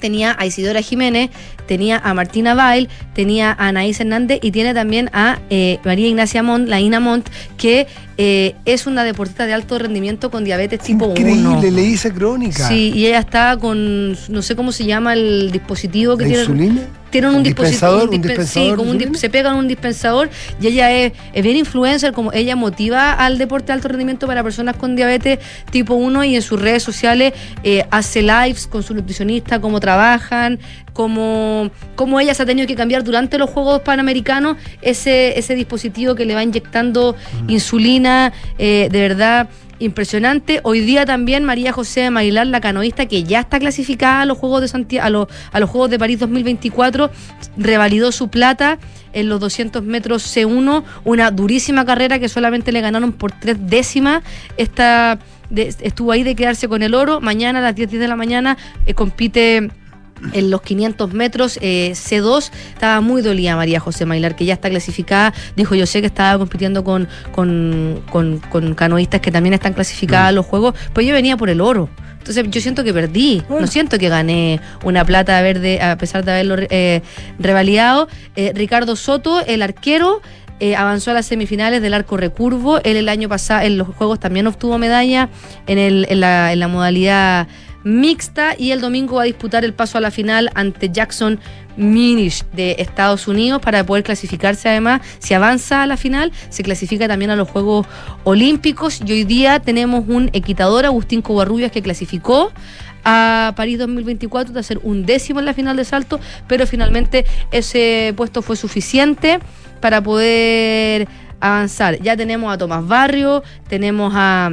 [0.00, 1.30] tenía a Isidora Jiménez,
[1.70, 6.42] tenía a Martina Bail, tenía a Anaís Hernández y tiene también a eh, María Ignacia
[6.42, 7.86] Montt, la Ina Montt, que
[8.18, 11.14] eh, es una deportista de alto rendimiento con diabetes tipo 1.
[11.14, 12.66] Increíble, leí esa crónica.
[12.66, 16.42] Sí, y ella está con, no sé cómo se llama el dispositivo que ¿La tiene.
[16.42, 16.82] insulina?
[17.10, 18.08] Tienen un, ¿Un dispensador?
[18.08, 20.30] ¿Un dispensador sí, como un se pega en un dispensador
[20.60, 24.44] y ella es, es bien influencer, como ella motiva al deporte de alto rendimiento para
[24.44, 27.32] personas con diabetes tipo 1 y en sus redes sociales
[27.64, 30.60] eh, hace lives con su nutricionista, cómo trabajan,
[30.92, 36.24] cómo ella se ha tenido que cambiar durante los Juegos Panamericanos ese, ese dispositivo que
[36.24, 37.50] le va inyectando Mm.
[37.50, 39.48] insulina, eh, de verdad
[39.78, 40.60] impresionante.
[40.62, 44.36] Hoy día también María José de Mailar, la canoísta que ya está clasificada a los
[44.38, 47.10] Juegos de Santiago, a los, a los Juegos de París 2024,
[47.56, 48.78] revalidó su plata
[49.12, 54.22] en los 200 metros C1, una durísima carrera que solamente le ganaron por tres décimas.
[54.56, 57.20] Esta de- estuvo ahí de quedarse con el oro.
[57.20, 59.70] Mañana a las 10, 10 de la mañana eh, compite
[60.32, 64.68] en los 500 metros eh, C2 estaba muy dolida María José Mailar, que ya está
[64.70, 65.32] clasificada.
[65.56, 70.28] Dijo, yo sé que estaba compitiendo con, con, con- con canoístas que también están clasificadas
[70.28, 71.88] a los Juegos, pues yo venía por el oro.
[72.18, 73.62] Entonces yo siento que perdí, Bueno.
[73.62, 77.00] no siento que gané una plata verde a pesar de haberlo eh,
[77.38, 78.08] revalidado.
[78.36, 80.20] Eh, Ricardo Soto, el arquero,
[80.60, 82.78] eh, avanzó a las semifinales del arco recurvo.
[82.84, 85.30] Él el año pasado en los Juegos también obtuvo medalla
[85.66, 87.48] en, el, en, la, en la modalidad
[87.84, 91.40] mixta y el domingo va a disputar el paso a la final ante Jackson
[91.76, 97.08] Minish de Estados Unidos para poder clasificarse además, si avanza a la final, se clasifica
[97.08, 97.86] también a los Juegos
[98.24, 102.52] Olímpicos y hoy día tenemos un equitador, Agustín Covarrubias, que clasificó
[103.04, 108.12] a París 2024 de hacer un décimo en la final de salto, pero finalmente ese
[108.16, 109.40] puesto fue suficiente
[109.80, 111.08] para poder
[111.40, 111.98] avanzar.
[112.00, 114.50] Ya tenemos a Tomás Barrio, tenemos a,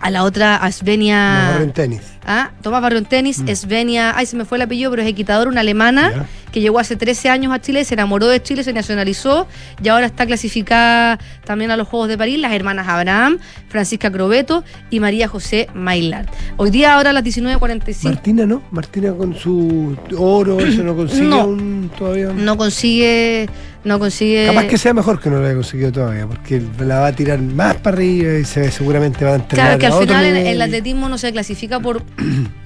[0.00, 0.68] a la otra, a.
[0.68, 2.17] Mejor en tenis.
[2.30, 5.48] Ah, Tomás Barrio en tenis, Svenia, ay se me fue el apellido, pero es equitador,
[5.48, 9.46] una alemana que llegó hace 13 años a Chile, se enamoró de Chile, se nacionalizó
[9.82, 13.38] y ahora está clasificada también a los Juegos de París, las hermanas Abraham,
[13.68, 16.26] Francisca Crobeto y María José Maillard.
[16.58, 18.62] Hoy día, ahora a las 19.45, Martina, ¿no?
[18.72, 21.40] Martina con su oro, eso no consigue No.
[21.40, 22.28] aún todavía.
[22.34, 23.48] no consigue,
[23.84, 24.46] no consigue...
[24.46, 27.40] Capaz que sea mejor que no lo haya conseguido todavía, porque la va a tirar
[27.40, 29.78] más para arriba y se, seguramente va a entrenar.
[29.78, 32.02] Claro, que al final en el atletismo no se clasifica por,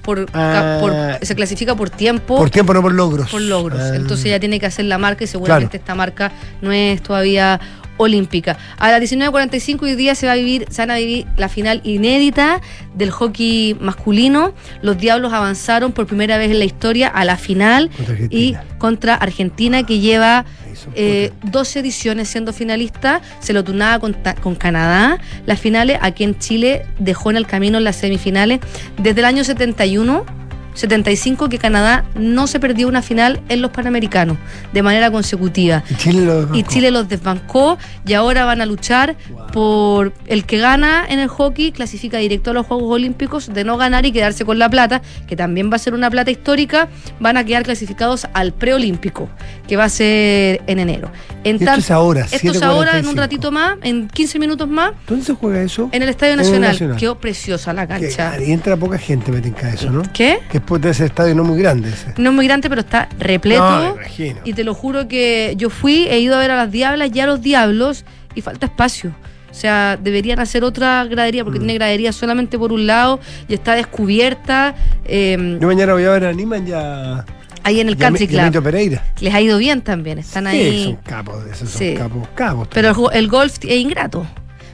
[0.01, 0.77] por, Ah.
[0.81, 2.37] por- se clasifica por tiempo.
[2.37, 3.29] Por tiempo, no por logros.
[3.29, 3.79] por logros.
[3.79, 3.95] Ah.
[3.95, 5.81] Entonces ella tiene que hacer la marca y seguramente Claro.
[5.83, 7.59] esta marca no es todavía
[7.97, 8.57] olímpica.
[8.77, 11.81] A las 19.45 hoy día se va a vivir, se van a vivir la final
[11.83, 12.61] inédita
[12.95, 14.53] del hockey masculino.
[14.81, 19.15] Los Diablos avanzaron por primera vez en la historia a la final Contra y contra
[19.15, 21.51] Argentina que lleva son eh, potentes.
[21.51, 25.19] 12 ediciones siendo finalista, se lo turnaba con, con Canadá.
[25.45, 28.59] Las finales aquí en Chile dejó en el camino en las semifinales
[28.97, 30.42] desde el año 71.
[30.73, 34.37] 75 que Canadá no se perdió una final en los Panamericanos
[34.73, 35.83] de manera consecutiva.
[35.89, 39.15] Y Chile lo Y Chile los desbancó y ahora van a luchar
[39.51, 43.77] por el que gana en el hockey, clasifica directo a los Juegos Olímpicos, de no
[43.77, 47.37] ganar y quedarse con la plata, que también va a ser una plata histórica, van
[47.37, 49.29] a quedar clasificados al preolímpico,
[49.67, 51.11] que va a ser en enero.
[51.43, 53.15] En esto es ahora, esto es ahora, en un 7:45.
[53.17, 55.89] ratito más, en 15 minutos más, ¿Dónde se juega eso?
[55.91, 56.71] en el Estadio Nacional.
[56.71, 56.97] Nacional.
[56.97, 58.41] Quedó preciosa la Que- cancha.
[58.41, 60.01] y entra poca gente, me tinca eso, ¿no?
[60.13, 60.39] ¿Qué?
[60.49, 62.13] Que después de ese estadio no muy grande ese.
[62.17, 63.61] No muy grande, pero está repleto.
[63.69, 64.39] No, me imagino.
[64.45, 67.19] Y te lo juro que yo fui, he ido a ver a las diablas y
[67.19, 69.13] a los diablos y falta espacio.
[69.51, 71.45] O sea, deberían hacer otra gradería Mm.
[71.45, 74.73] porque tiene gradería solamente por un lado y está descubierta
[75.05, 77.23] eh, Yo mañana voy a ver a Niman ya.
[77.63, 78.63] ahí en el Country Club.
[78.63, 79.03] Pereira.
[79.19, 80.83] Les ha ido bien también, están Sí, ahí.
[80.85, 82.67] son capos, esos son capos, capos.
[82.73, 84.25] Pero el, el golf es ingrato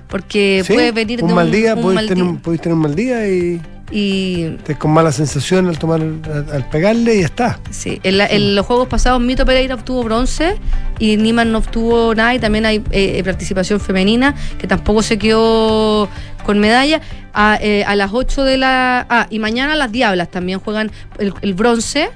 [0.08, 2.34] porque Sí, puede venir un de mal día, un mal tener, día.
[2.46, 7.20] un- tener un mal día y Y con mala sensación al tomar al, pegarle y
[7.22, 7.60] ya está.
[7.72, 10.56] Sí, en, la- en los Juegos pasados Mito Pereira obtuvo bronce
[11.00, 16.08] y Niman no obtuvo nada y también hay eh, participación femenina que tampoco se quedó
[16.46, 17.02] con medalla.
[17.34, 19.06] A, eh, a las 8 de la...
[19.10, 22.10] Ah, y mañana las Diablas también juegan el, el bronce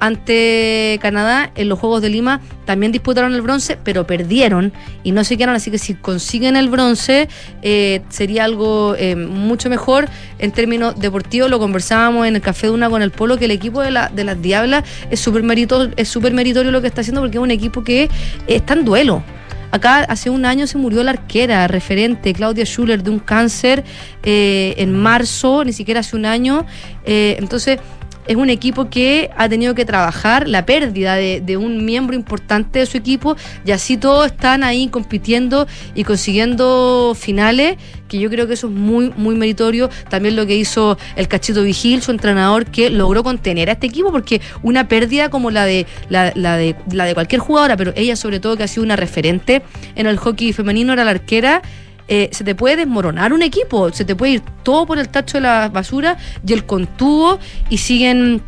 [0.00, 2.40] ante Canadá en los Juegos de Lima.
[2.64, 5.56] También disputaron el bronce, pero perdieron y no se quedaron.
[5.56, 7.28] Así que si consiguen el bronce
[7.62, 11.50] eh, sería algo eh, mucho mejor en términos deportivos.
[11.50, 14.08] Lo conversábamos en el Café de Una con el Polo, que el equipo de, la,
[14.08, 17.42] de las Diablas es súper merito, es súper meritorio lo que está haciendo porque es
[17.42, 18.08] un equipo que
[18.46, 19.22] está en duelo.
[19.70, 23.84] Acá hace un año se murió la arquera referente Claudia Schuller de un cáncer
[24.22, 26.64] eh, en marzo, ni siquiera hace un año.
[27.04, 27.78] Eh, entonces
[28.26, 32.86] es un equipo que ha tenido que trabajar la pérdida de, un miembro importante de
[32.86, 37.76] su equipo y así todos están ahí compitiendo y consiguiendo finales,
[38.08, 39.88] que yo creo que eso es muy, muy meritorio.
[40.10, 44.12] También lo que hizo el Cachito Vigil, su entrenador, que logró contener a este equipo,
[44.12, 48.16] porque una pérdida como la de, la, la de, la de cualquier jugadora, pero ella
[48.16, 49.62] sobre todo que ha sido una referente
[49.94, 51.62] en el hockey femenino, era la arquera,
[52.08, 55.38] eh, se te puede desmoronar un equipo, se te puede ir todo por el tacho
[55.38, 56.16] de la basura
[56.46, 57.38] y el contuvo
[57.68, 58.42] y siguen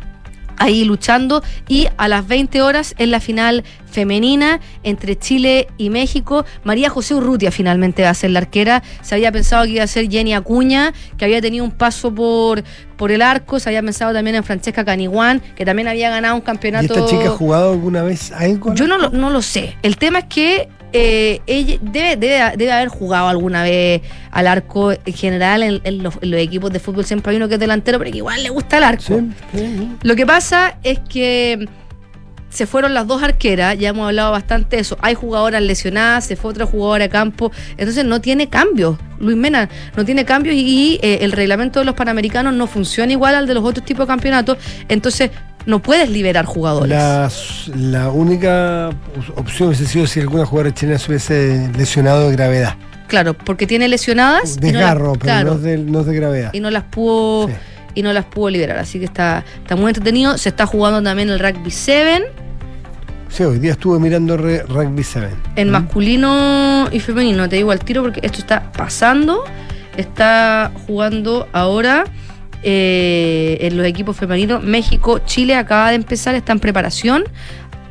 [0.59, 6.45] ahí luchando y a las 20 horas en la final femenina entre Chile y México.
[6.63, 8.83] María José Urrutia finalmente va a ser la arquera.
[9.01, 12.63] Se había pensado que iba a ser Jenny Acuña, que había tenido un paso por,
[12.97, 13.59] por el arco.
[13.59, 16.93] Se había pensado también en Francesca Caniguán, que también había ganado un ¿Y campeonato.
[16.93, 18.75] esta chica ha jugado alguna vez algo?
[18.75, 19.75] Yo no lo, no lo sé.
[19.81, 24.91] El tema es que eh, ella debe, debe, debe haber jugado alguna vez al arco
[24.91, 27.59] en general en, en los, en los equipos de fútbol siempre hay uno que es
[27.59, 29.89] delantero pero que igual le gusta el arco Sí, sí, sí.
[30.01, 31.67] lo que pasa es que
[32.49, 34.97] se fueron las dos arqueras, ya hemos hablado bastante de eso.
[35.01, 38.97] Hay jugadoras lesionadas, se fue otra jugadora a campo, entonces no tiene cambios.
[39.19, 43.35] Luis Mena no tiene cambios y eh, el reglamento de los panamericanos no funciona igual
[43.35, 45.29] al de los otros tipos de campeonatos, entonces
[45.69, 46.89] no puedes liberar jugadores.
[46.89, 47.29] La,
[47.75, 48.89] la única
[49.35, 52.75] opción hubiese sido si alguna jugadora chilena se hubiese lesionado de gravedad.
[53.07, 56.05] Claro, porque tiene lesionadas y no las- Desgarro, pero claro, no, es de, no es
[56.05, 56.49] de gravedad.
[56.53, 57.53] y no las pudo Sí.
[57.95, 60.37] y no las pudo liberar, así que está está muy entretenido.
[60.37, 62.25] Se está jugando también el rugby 7
[63.29, 65.29] Sí, hoy día estuve mirando re- Rugby 7.
[65.55, 69.43] en masculino y femenino, te digo al tiro porque esto está pasando.
[69.97, 72.05] Está jugando ahora
[72.63, 74.63] eh, en los equipos femeninos.
[74.63, 77.23] México, Chile acaba de empezar, está en preparación.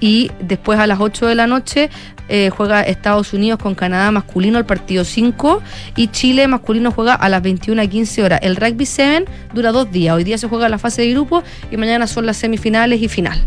[0.01, 1.91] Y después a las 8 de la noche
[2.29, 5.63] eh, juega Estados Unidos con Canadá masculino el partido 5
[5.97, 8.41] y Chile masculino juega a las 21 a 15 horas.
[8.43, 10.15] El rugby 7 dura dos días.
[10.15, 13.45] Hoy día se juega la fase de grupo y mañana son las semifinales y final.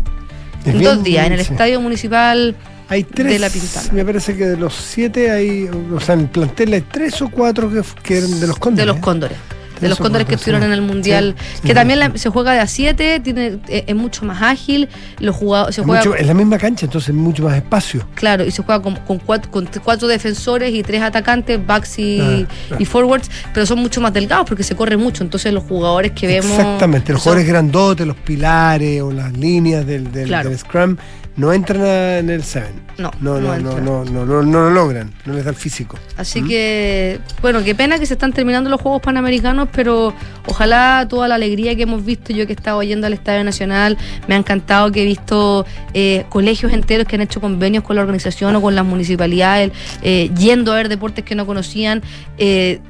[0.60, 1.52] Es En bien, dos días, en el sí.
[1.52, 2.54] estadio municipal
[2.88, 3.88] Hay tres, de La Pintana.
[3.92, 7.30] me parece que de los siete hay, o sea, en el plantel hay tres o
[7.30, 8.86] cuatro que, que eran de los cóndores.
[8.86, 9.61] de los ¿eh?
[9.82, 12.52] De los cóndores que estuvieron en el mundial, Sí, que sí, también la- se juega
[12.52, 16.14] de a 7, tiene, eh, es mucho más ágil, los jugadores se Es, juega mucho-
[16.16, 18.06] es la misma cancha, entonces mucho más espacio.
[18.14, 22.20] Claro, y se juega con, con cuatro, con cuatro defensores y tres atacantes, backs y,
[22.20, 22.82] Ah, claro.
[22.82, 25.22] y forwards, pero son mucho más delgados porque se corre mucho.
[25.24, 26.50] Entonces los jugadores que vemos.
[26.52, 30.48] Exactamente, los son- jugadores grandotes, los pilares o las líneas del, del, Claro.
[30.50, 30.96] del Scrum
[31.36, 32.68] no entran a- en el 7.
[32.98, 35.56] No, No, no no, no, no, no, no, no lo logran, no les da el
[35.56, 35.98] físico.
[36.18, 40.12] Así que, bueno, qué pena que se están terminando los Juegos Panamericanos, pero
[40.46, 43.96] ojalá toda la alegría que hemos visto, yo que he estado yendo al Estadio Nacional,
[44.28, 45.64] me ha encantado que he visto
[45.94, 50.30] eh, colegios enteros que han hecho convenios con la organización o con las municipalidades, eh,
[50.38, 52.02] yendo a ver deportes que no conocían,
[52.36, 52.80] eh,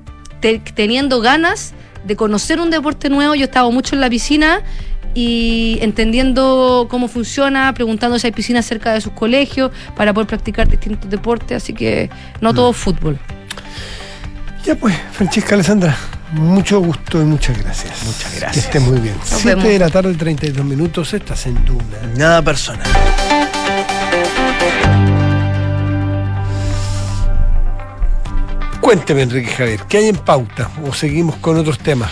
[0.40, 1.74] te- teniendo ganas
[2.04, 3.36] de conocer un deporte nuevo.
[3.36, 4.60] Yo he estado mucho en la piscina
[5.14, 10.68] y entendiendo cómo funciona, preguntando si hay piscinas cerca de sus colegios para poder practicar
[10.68, 13.18] distintos deportes, así que no todo fútbol.
[14.64, 15.96] Ya pues, Francesca Alessandra,
[16.32, 18.04] mucho gusto y muchas gracias.
[18.04, 18.64] Muchas Que gracias.
[18.66, 19.16] esté muy bien.
[19.18, 19.64] Nos 7 vemos.
[19.64, 21.84] de la tarde, 32 minutos, estás en Duna.
[22.16, 22.88] Nada personal.
[28.80, 30.68] Cuénteme, Enrique Javier, ¿qué hay en pauta?
[30.84, 32.10] ¿O seguimos con otros temas?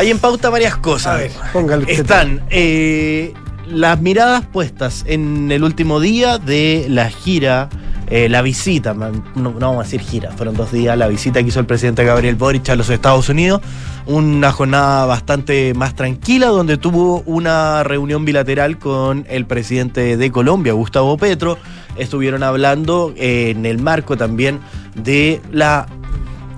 [0.00, 1.14] Hay en pauta varias cosas.
[1.14, 3.34] A ver, póngale Están eh,
[3.68, 7.68] las miradas puestas en el último día de la gira,
[8.08, 11.60] eh, la visita, no vamos a decir gira, fueron dos días, la visita que hizo
[11.60, 13.60] el presidente Gabriel Boric a los Estados Unidos,
[14.06, 20.72] una jornada bastante más tranquila donde tuvo una reunión bilateral con el presidente de Colombia,
[20.72, 21.58] Gustavo Petro,
[21.98, 24.60] estuvieron hablando eh, en el marco también
[24.94, 25.86] de la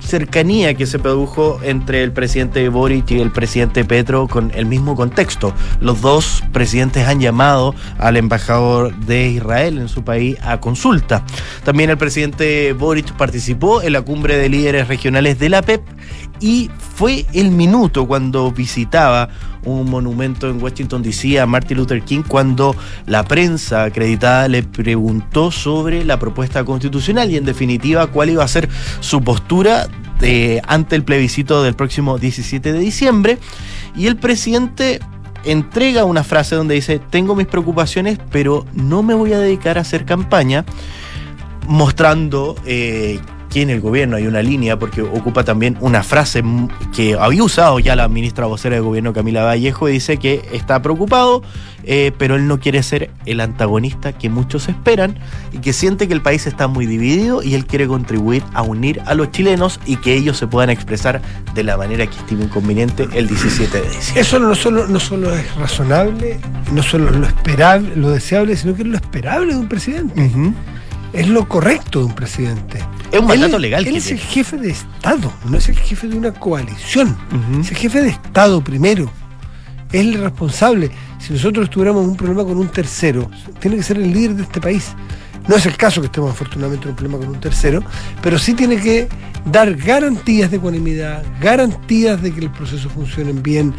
[0.05, 4.95] cercanía que se produjo entre el presidente Boric y el presidente Petro con el mismo
[4.97, 5.55] contexto.
[5.81, 11.25] Los dos presidentes han llamado al embajador de Israel en su país a consulta.
[11.65, 15.83] También el presidente Boric participó en la cumbre de líderes regionales de la PEP
[16.43, 19.29] y fue el minuto cuando visitaba
[19.65, 22.75] un monumento en Washington DC a Martin Luther King cuando
[23.07, 28.49] la prensa acreditada le preguntó sobre la propuesta constitucional y en definitiva cuál iba a
[28.49, 29.87] ser su postura
[30.19, 33.39] de- ante el plebiscito del próximo 17 de diciembre.
[33.95, 34.99] Y el presidente
[35.45, 39.83] entrega una frase donde dice tengo mis preocupaciones pero no me voy a dedicar a
[39.83, 40.65] hacer campaña
[41.67, 43.21] mostrando eh,
[43.53, 46.43] que en el gobierno hay una línea, porque ocupa también una frase
[46.95, 50.81] que había usado ya la ministra vocera de gobierno Camila Vallejo, y dice que está
[50.81, 51.43] preocupado,
[51.85, 55.19] eh, pero él no quiere ser el antagonista que muchos esperan,
[55.53, 59.01] y que siente que el país está muy dividido y él quiere contribuir a unir
[59.07, 61.21] a los chilenos y que ellos se puedan expresar
[61.55, 64.21] de la manera que estime conveniente el 17 de diciembre.
[64.21, 66.39] Eso no solo, no solo es razonable,
[66.73, 70.31] no solo lo esperable, lo deseable, sino que es lo esperable de un presidente.
[71.13, 72.79] Es lo correcto de un presidente.
[73.11, 75.79] Es un mandato Él- legal Él que es el jefe de Estado, no es el
[75.79, 77.17] jefe de una coalición.
[77.61, 79.11] Es el jefe de Estado primero.
[79.93, 80.91] Es el responsable.
[81.19, 84.61] Si nosotros tuviéramos un problema con un tercero, tiene que ser el líder de este
[84.61, 84.93] país.
[85.49, 87.83] No es el caso que estemos afortunadamente en un problema con un tercero,
[88.23, 89.09] pero sí tiene que
[89.45, 93.75] dar garantías de ecuanimidad, garantías de que el proceso funcione bien.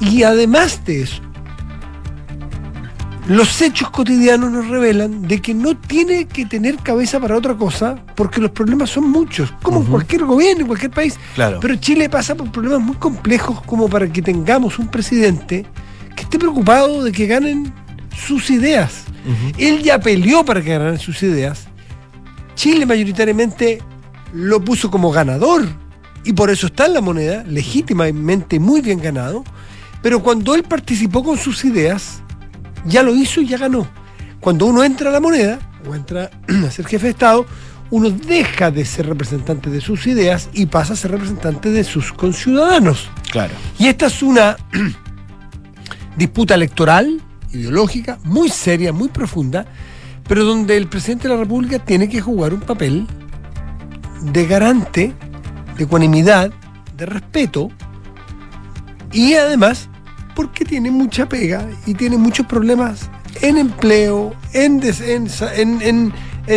[0.00, 1.20] Y además de eso,
[3.26, 7.96] los hechos cotidianos nos revelan de que no tiene que tener cabeza para otra cosa
[8.14, 11.18] porque los problemas son muchos, como en cualquier gobierno, en cualquier país.
[11.34, 11.58] Claro.
[11.60, 15.64] Pero Chile pasa por problemas muy complejos como para que tengamos un presidente
[16.14, 17.72] que esté preocupado de que ganen
[18.26, 19.04] sus ideas.
[19.56, 21.66] Él ya peleó para que ganaran sus ideas
[22.54, 23.82] Chile mayoritariamente
[24.32, 25.66] lo puso como ganador
[26.24, 29.44] y por eso está en la moneda, legítimamente muy bien ganado,
[30.02, 32.22] pero cuando él participó con sus ideas,
[32.84, 33.86] ya lo hizo y ya ganó.
[34.40, 35.58] Cuando uno entra a la moneda
[35.88, 36.30] o entra
[36.66, 37.46] a ser jefe de Estado,
[37.90, 42.12] uno deja de ser representante de sus ideas y pasa a ser representante de sus
[42.12, 43.08] conciudadanos.
[43.30, 43.54] Claro.
[43.78, 44.56] Y esta es una
[46.16, 47.20] disputa electoral,
[47.52, 49.66] ideológica, muy seria, muy profunda,
[50.26, 53.06] pero donde el presidente de la República tiene que jugar un papel
[54.22, 55.12] de garante,
[55.76, 56.52] de ecuanimidad,
[56.96, 57.70] de respeto,
[59.12, 59.88] y además
[60.34, 63.08] porque tiene mucha pega y tiene muchos problemas
[63.42, 65.28] en empleo, en, des- en,
[65.82, 66.12] en-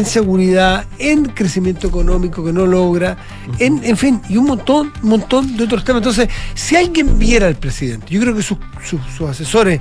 [0.05, 3.17] seguridad, en crecimiento económico que no logra,
[3.57, 6.01] en, en fin, y un montón, un montón de otros temas.
[6.01, 9.79] Entonces, si alguien viera al presidente, yo creo que sus, sus- sus asesores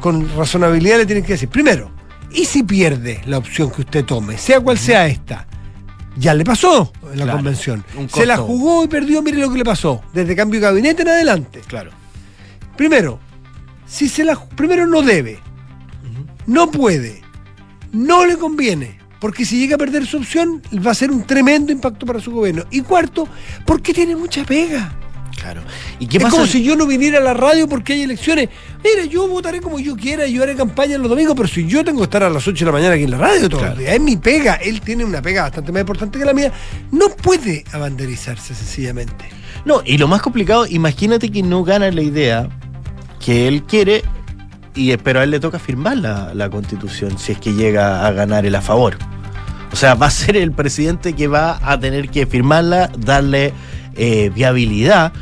[0.00, 1.90] con razonabilidad le tienen que decir, primero,
[2.32, 5.46] ¿y si pierde la opción que usted tome, sea cual sea esta?
[6.16, 7.84] Ya le pasó en la Claro, convención.
[8.12, 11.08] Se la jugó y perdió, mire lo que le pasó, desde cambio de gabinete en
[11.08, 11.60] adelante.
[11.66, 11.90] Claro.
[12.76, 13.18] Primero,
[13.88, 15.40] si se la primero no debe,
[16.46, 17.22] no puede,
[17.92, 21.72] no le conviene, porque si llega a perder su opción va a ser un tremendo
[21.72, 22.64] impacto para su gobierno.
[22.70, 23.26] Y cuarto,
[23.66, 24.94] porque tiene mucha pega.
[25.40, 25.62] Claro.
[26.00, 26.34] ¿Y qué es pasa?
[26.36, 28.48] como si yo no viniera a la radio porque hay elecciones.
[28.82, 31.98] Mira, yo votaré como yo quiera, yo haré campaña los domingos, pero si yo tengo
[32.00, 33.74] que estar a las 8 de la mañana aquí en la radio todo Claro.
[33.74, 34.54] el día, es mi pega.
[34.54, 36.52] Él tiene una pega bastante más importante que la mía.
[36.90, 39.26] No puede abanderizarse sencillamente.
[39.64, 42.48] No, y lo más complicado, imagínate que no gana la idea
[43.18, 44.02] que él quiere,
[44.74, 48.12] y pero a él le toca firmar la, la constitución si es que llega a
[48.12, 48.96] ganar el a favor.
[49.72, 53.52] O sea, va a ser el presidente que va a tener que firmarla, darle
[53.96, 55.12] eh, viabilidad.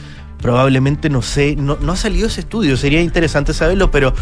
[0.40, 4.14] Probablemente, no sé, no, no ha salido ese estudio, sería interesante saberlo, pero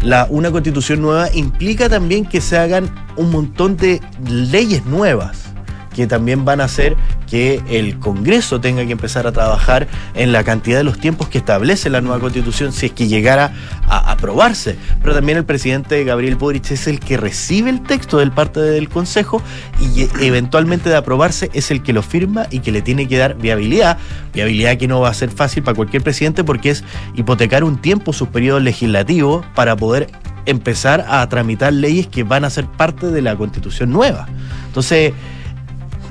[0.00, 5.51] la, una constitución nueva implica también que se hagan un montón de leyes nuevas
[5.92, 6.96] que también van a hacer
[7.28, 11.38] que el Congreso tenga que empezar a trabajar en la cantidad de los tiempos que
[11.38, 13.52] establece la nueva constitución si es que llegara
[13.86, 14.76] a aprobarse.
[15.00, 18.88] Pero también el presidente Gabriel Boric es el que recibe el texto del parte del
[18.88, 19.42] Consejo
[19.80, 23.18] y e- eventualmente de aprobarse es el que lo firma y que le tiene que
[23.18, 23.98] dar viabilidad.
[24.34, 26.84] Viabilidad que no va a ser fácil para cualquier presidente porque es
[27.14, 30.08] hipotecar un tiempo sus periodos legislativos para poder
[30.46, 34.26] empezar a tramitar leyes que van a ser parte de la constitución nueva.
[34.66, 35.12] Entonces,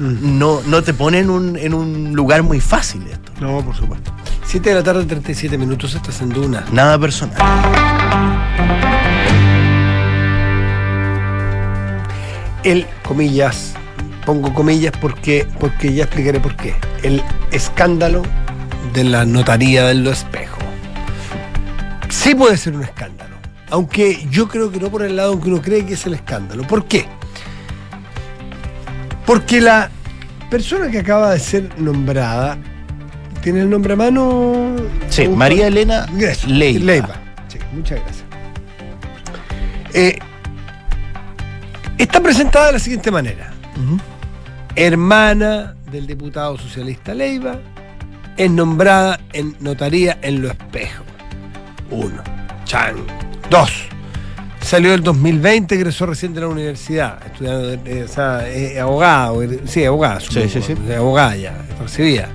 [0.02, 3.32] no, no te pone en un, en un lugar muy fácil esto.
[3.40, 4.12] No, por supuesto.
[4.46, 6.66] 7 de la tarde, 37 minutos, estás en Duna.
[6.72, 7.38] Nada personal.
[12.64, 13.74] El, comillas,
[14.26, 16.76] pongo comillas porque, porque ya explicaré por qué.
[17.04, 17.22] El
[17.52, 18.24] escándalo
[18.94, 20.58] de la notaría del espejo.
[22.10, 23.36] Sí puede ser un escándalo.
[23.70, 26.64] Aunque yo creo que no por el lado que uno cree que es el escándalo.
[26.64, 27.08] ¿Por qué?
[29.32, 29.90] Porque la
[30.50, 32.58] persona que acaba de ser nombrada
[33.42, 34.76] tiene el nombre a mano.
[35.08, 36.52] Sí, María Elena Gracias.
[36.52, 37.16] Leiva.
[37.48, 38.26] Sí, muchas gracias.
[39.94, 40.20] Eh,
[41.98, 43.54] está presentada de la siguiente manera.
[44.76, 47.58] Hermana del diputado socialista Leiva,
[48.36, 51.06] es nombrada en notaría en Lo Espejo.
[51.90, 52.22] Uno.
[52.66, 52.98] Chan.
[53.50, 53.91] Dos.
[54.72, 59.42] Salió el 2020, egresó recién de la universidad, estudiando, eh, o sea, eh, abogada, o-
[59.66, 60.74] sí, abogada, Sí, sí, sí.
[60.88, 62.30] eh, abogada ya, recibida.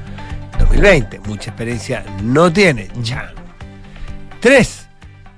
[0.58, 2.88] 2020, mucha experiencia no tiene.
[3.02, 3.30] Chan.
[4.38, 4.86] Tres,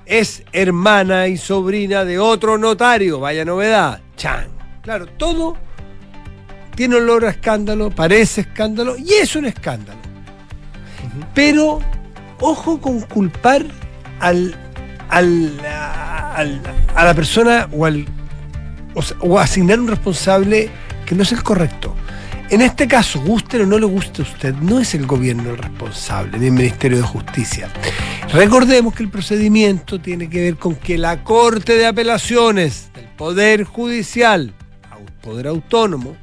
[0.07, 4.01] es hermana y sobrina de otro notario, vaya novedad.
[4.17, 4.49] Chan.
[4.83, 5.57] Claro, todo
[6.75, 10.01] tiene olor a escándalo, parece escándalo y es un escándalo.
[11.33, 11.79] Pero
[12.41, 13.65] ojo con culpar
[14.19, 14.53] al,
[15.09, 16.63] al-
[16.95, 18.07] a la persona o, al,
[18.95, 20.71] o, o asignar un responsable
[21.07, 21.95] que no es el correcto.
[22.51, 25.59] En este caso, guste o no le guste a usted, no es el gobierno el
[25.59, 27.69] responsable, ni el Ministerio de Justicia.
[28.33, 33.65] Recordemos que el procedimiento tiene que ver con que la Corte de Apelaciones del Poder
[33.65, 34.55] Judicial,
[35.21, 36.17] Poder Autónomo,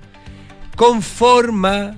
[0.76, 1.96] conforma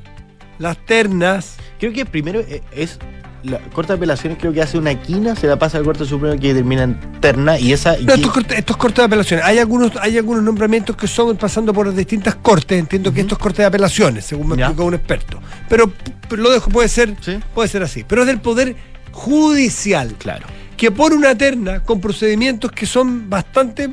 [0.59, 2.97] las ternas Creo que primero eh, es
[3.43, 6.39] la Corte de Apelaciones, creo que hace una quina, se la pasa al Corte Supremo
[6.39, 7.95] que termina en terna y esa.
[7.97, 9.45] No, estos, cortes, estos cortes de apelaciones.
[9.45, 12.77] Hay algunos, hay algunos nombramientos que son pasando por distintas cortes.
[12.79, 14.65] Entiendo que estos cortes de apelaciones, según me Ya.
[14.65, 15.39] explicó un experto.
[15.69, 15.91] Pero,
[16.27, 17.39] pero lo dejo, puede ser, Sí.
[17.53, 18.03] puede ser así.
[18.07, 18.75] Pero es del poder
[19.11, 20.47] judicial, Claro.
[20.75, 23.89] que pone una terna con procedimientos que son bastante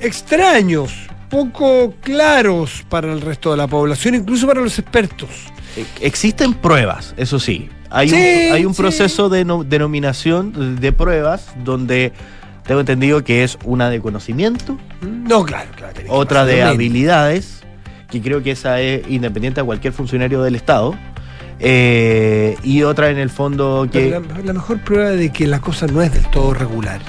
[0.00, 0.92] extraños,
[1.30, 5.28] poco claros para el resto de la población, incluso para los expertos.
[5.76, 7.68] Eh, Existen pruebas, eso sí.
[7.94, 8.14] Hay Sí,
[8.48, 8.82] un, hay un sí.
[8.82, 12.12] proceso de no- denominación de pruebas donde
[12.66, 15.94] tengo entendido que es una de conocimiento, No, claro, claro.
[16.08, 17.60] otra de habilidades,
[18.10, 20.94] que creo que esa es independiente a cualquier funcionario del Estado.
[21.60, 24.10] Eh, y otra en el fondo que...
[24.10, 27.00] La, la mejor prueba de que la cosa no es del todo regular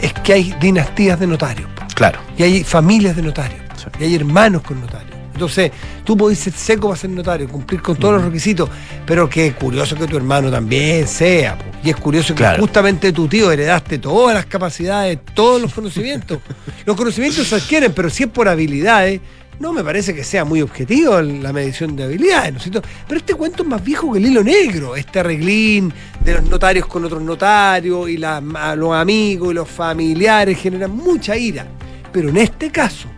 [0.00, 1.68] es que hay dinastías de notarios.
[1.94, 2.18] Claro.
[2.38, 3.60] Y hay familias de notarios.
[3.76, 3.84] Sí.
[4.00, 5.10] Y hay hermanos con notarios.
[5.32, 5.70] Entonces,
[6.04, 8.68] tú podés ser seco para ser notario, cumplir con todos los requisitos,
[9.06, 11.56] pero que es curioso que tu hermano también sea.
[11.58, 11.64] po.
[11.82, 16.38] Y es curioso que justamente tu tío heredaste todas las capacidades, todos los conocimientos.
[16.86, 19.20] los conocimientos se adquieren, pero si es por habilidades,
[19.58, 22.82] no me parece que sea muy objetivo la medición de habilidades, ¿no es cierto?
[23.06, 25.92] Pero este cuento es más viejo que el hilo negro, este arreglín
[26.24, 28.40] de los notarios con otros notarios y la-
[28.76, 31.66] los amigos y los familiares generan mucha ira.
[32.12, 33.08] Pero en este caso,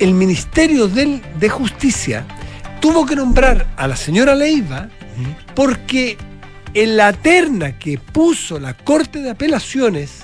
[0.00, 2.26] el Ministerio del- de Justicia
[2.80, 4.88] tuvo que nombrar a la señora Leiva
[5.54, 6.16] porque
[6.74, 10.22] en la terna que puso la Corte de Apelaciones,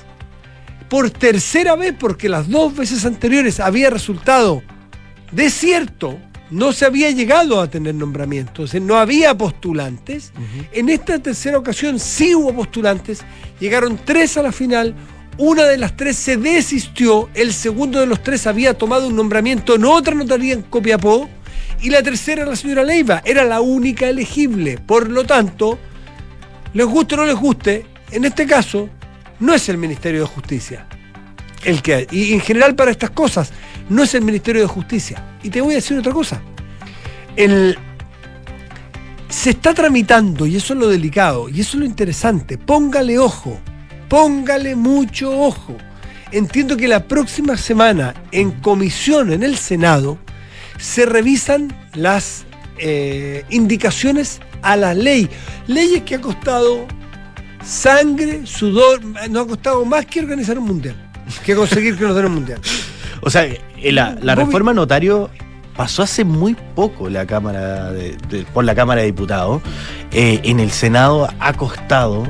[0.88, 4.62] por tercera vez, porque las dos veces anteriores había resultado
[5.32, 6.18] desierto,
[6.50, 10.32] no se había llegado a tener nombramientos, no había postulantes.
[10.72, 13.22] En esta tercera ocasión sí hubo postulantes,
[13.58, 14.94] llegaron tres a la final,
[15.38, 19.74] una de las tres se desistió, el segundo de los tres había tomado un nombramiento
[19.74, 21.28] en otra notaría en Copiapó,
[21.82, 24.78] y la tercera, la señora Leiva, era la única elegible.
[24.78, 25.78] Por lo tanto,
[26.72, 28.88] les guste o no les guste, en este caso,
[29.40, 30.86] no es el Ministerio de Justicia.
[31.64, 33.50] El que, y en general para estas cosas,
[33.88, 35.22] no es el Ministerio de Justicia.
[35.42, 36.40] Y te voy a decir otra cosa.
[37.34, 37.76] El,
[39.28, 42.56] se está tramitando, y eso es lo delicado, y eso es lo interesante.
[42.56, 43.60] Póngale ojo,
[44.08, 45.76] póngale mucho ojo.
[46.32, 50.18] Entiendo que la próxima semana, en comisión en el Senado,
[50.78, 52.44] se revisan las
[52.78, 55.28] eh, indicaciones a la ley.
[55.66, 56.86] Leyes que ha costado
[57.64, 60.96] sangre, sudor, nos ha costado más que organizar un mundial,
[61.44, 62.60] que conseguir que nos den un mundial.
[63.22, 65.30] O sea, eh, la, reforma notario
[65.74, 69.62] pasó hace muy poco la cámara de- de- por la Cámara de Diputados.
[70.12, 72.24] Eh, en el Senado ha costado,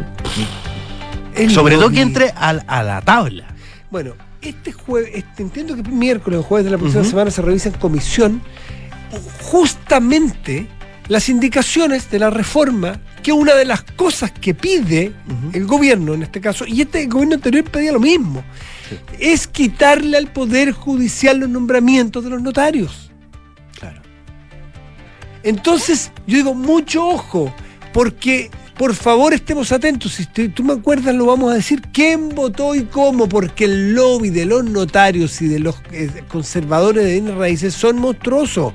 [1.37, 3.47] El sobre todo que entre a, a la tabla.
[3.91, 7.69] Bueno, este jueves, este, entiendo que miércoles o jueves de la próxima semana se revisa
[7.69, 8.43] en comisión
[9.43, 10.67] justamente
[11.09, 15.13] las indicaciones de la reforma, que una de las cosas que pide
[15.53, 18.43] el gobierno en este caso, y este gobierno anterior pedía lo mismo,
[19.19, 23.11] es quitarle al Poder Judicial los nombramientos de los notarios.
[23.79, 24.01] Claro.
[25.45, 27.55] Entonces, yo digo, mucho ojo,
[27.93, 30.13] porque por favor estemos atentos.
[30.13, 34.31] Si tú me acuerdas, lo vamos a decir quién votó y cómo, porque el lobby
[34.31, 38.75] de los notarios y de los eh, conservadores de bienes raíces son monstruosos.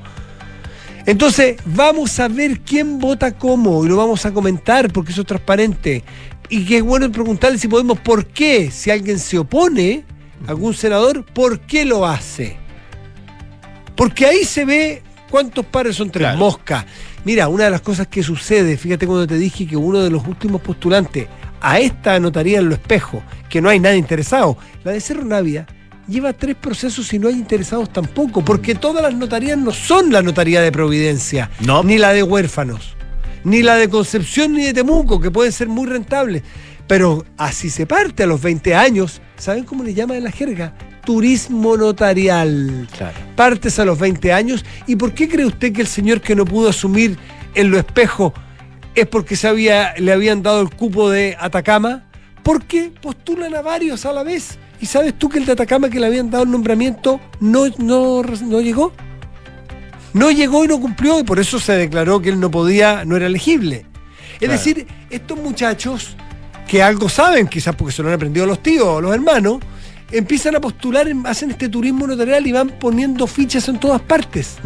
[1.06, 5.28] Entonces, vamos a ver quién vota cómo y lo vamos a comentar porque eso es
[5.28, 6.04] transparente.
[6.49, 10.04] Y que es bueno preguntarle si podemos por qué, si alguien se opone,
[10.47, 12.58] algún senador, ¿por qué lo hace?
[13.95, 16.38] Porque ahí se ve cuántos pares son tres Claro.
[16.38, 16.86] moscas.
[17.25, 20.27] Mira, una de las cosas que sucede, fíjate cuando te dije que uno de los
[20.27, 21.27] últimos postulantes
[21.61, 25.65] a esta notaría en lo espejo, que no hay nadie interesado, la de Cerro Navia,
[26.07, 30.21] lleva tres procesos y no hay interesados tampoco, porque todas las notarías no son la
[30.21, 31.84] notaría de Providencia, No.
[31.84, 32.95] ni la de huérfanos,
[33.43, 36.43] ni la de Concepción ni de Temuco, que pueden ser muy rentables.
[36.88, 40.73] Pero así se parte a los 20 años, ¿saben cómo le llaman en la jerga?
[41.04, 43.18] Turismo notarial Claro.
[43.36, 44.64] partes a los 20 años.
[44.88, 47.18] ¿Y por qué cree usted que el señor que no pudo asumir
[47.56, 48.34] en lo espejo
[48.95, 52.04] es porque se había, le habían dado el cupo de Atacama?
[52.43, 54.58] Porque postulan a varios a la vez.
[54.80, 58.24] ¿Y sabes tú que el de Atacama que le habían dado el nombramiento no, no,
[58.24, 58.91] no llegó?
[60.14, 63.16] No llegó y no cumplió y por eso se declaró que él no podía, no
[63.16, 63.86] era elegible.
[64.34, 64.54] Es Claro.
[64.54, 66.16] decir, estos muchachos
[66.68, 69.60] que algo saben, quizás porque se lo han aprendido los tíos o los hermanos,
[70.12, 74.57] empiezan a postular, hacen este turismo notarial y van poniendo fichas en todas partes.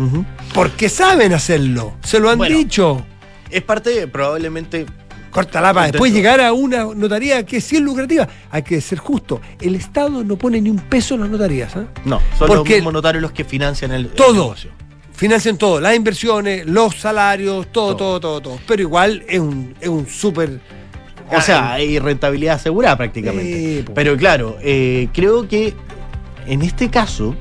[0.53, 2.57] Porque saben hacerlo, se lo han Bueno.
[2.57, 3.05] dicho.
[3.49, 4.85] Es parte, probablemente.
[5.31, 5.87] Corta la paz.
[5.87, 5.91] Intento.
[5.97, 8.25] Después llegar a una notaría que sí es lucrativa.
[8.51, 9.41] Hay que ser justo.
[9.59, 11.75] El Estado no pone ni un peso en las notarías.
[11.75, 11.85] ¿eh?
[12.05, 14.33] No, son Porque- los mismos notarios los que financian el, el Todo.
[14.33, 14.71] negocio.
[15.11, 18.19] Financian todo, las inversiones, los salarios, todo, Todo.
[18.19, 18.59] todo, todo, todo.
[18.67, 20.59] Pero igual es un, es un súper.
[21.31, 23.83] O sea, hay rentabilidad asegurada prácticamente.
[23.83, 23.93] Po.
[23.93, 25.73] Pero claro, eh, creo que
[26.47, 27.35] en este caso,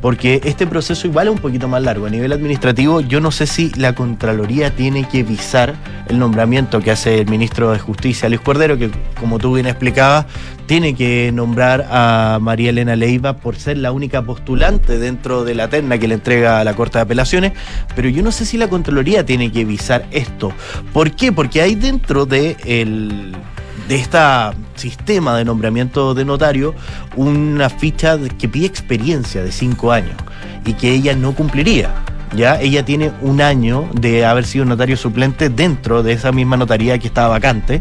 [0.00, 3.46] porque este proceso igual es un poquito más largo a nivel administrativo, yo no sé
[3.46, 5.74] si la Contraloría tiene que visar
[6.08, 10.26] el nombramiento que hace el ministro de Justicia, Luis Cordero, que como tú bien explicabas,
[10.66, 15.68] tiene que nombrar a María Elena Leiva por ser la única postulante dentro de la
[15.68, 17.52] terna que le entrega a la Corte de Apelaciones,
[17.94, 20.52] pero yo no sé si la Contraloría tiene que visar esto.
[20.92, 21.32] ¿Por qué?
[21.32, 23.34] Porque hay dentro de el
[23.88, 24.18] de este
[24.76, 26.74] sistema de nombramiento de notario
[27.16, 30.14] una ficha que pide experiencia de cinco años
[30.64, 31.94] y que ella no cumpliría.
[32.36, 36.98] ya ella tiene un año de haber sido notario suplente dentro de esa misma notaría
[36.98, 37.80] que estaba vacante,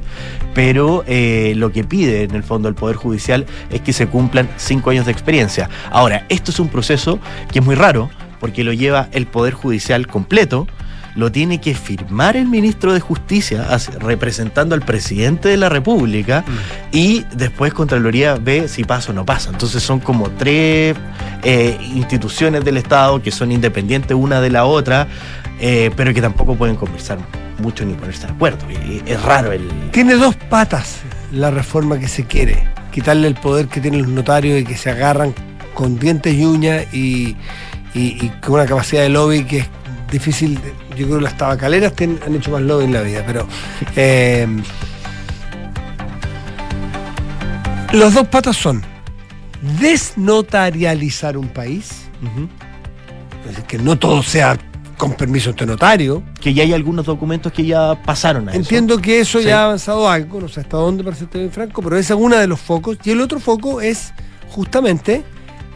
[0.53, 4.49] pero eh, lo que pide en el fondo el Poder Judicial es que se cumplan
[4.55, 5.70] cinco años de experiencia.
[5.91, 7.20] Ahora, esto es un proceso
[7.51, 10.68] que es muy raro porque lo lleva el Poder Judicial completo
[11.18, 13.65] lo tiene que firmar el ministro de Justicia
[13.99, 16.45] representando al presidente de la República
[16.91, 19.49] y después Contraloría ve si pasa o no pasa.
[19.49, 20.95] Entonces son como tres
[21.43, 25.07] eh, instituciones del Estado que son independientes una de la otra,
[25.59, 27.18] eh, pero que tampoco pueden conversar
[27.59, 28.59] mucho ni ponerse de acuerdo.
[28.70, 29.68] Y es raro el...
[29.91, 30.99] Tiene dos patas
[31.32, 32.68] la reforma que se quiere.
[32.91, 35.34] Quitarle el poder que tienen los notarios y que se agarran
[35.74, 37.36] con dientes y uñas y,
[37.93, 39.68] y- y con una capacidad de lobby que es
[40.12, 40.60] difícil.
[40.95, 43.47] Yo creo que las tabacaleras ten- han hecho más lobby en la vida, pero...
[43.95, 44.47] eh,
[47.93, 48.84] los dos patas son
[49.80, 51.89] desnotarializar un país,
[53.43, 54.58] es decir, que no todo sea
[54.97, 58.60] con permiso de notario, Que ya hay algunos documentos que ya pasaron a eso.
[58.60, 59.45] Entiendo que eso Sí.
[59.45, 62.20] ya ha avanzado algo, no sé hasta dónde, para serte bien franco, pero ese es
[62.20, 62.97] uno de los focos.
[63.03, 64.12] Y el otro foco es
[64.49, 65.24] justamente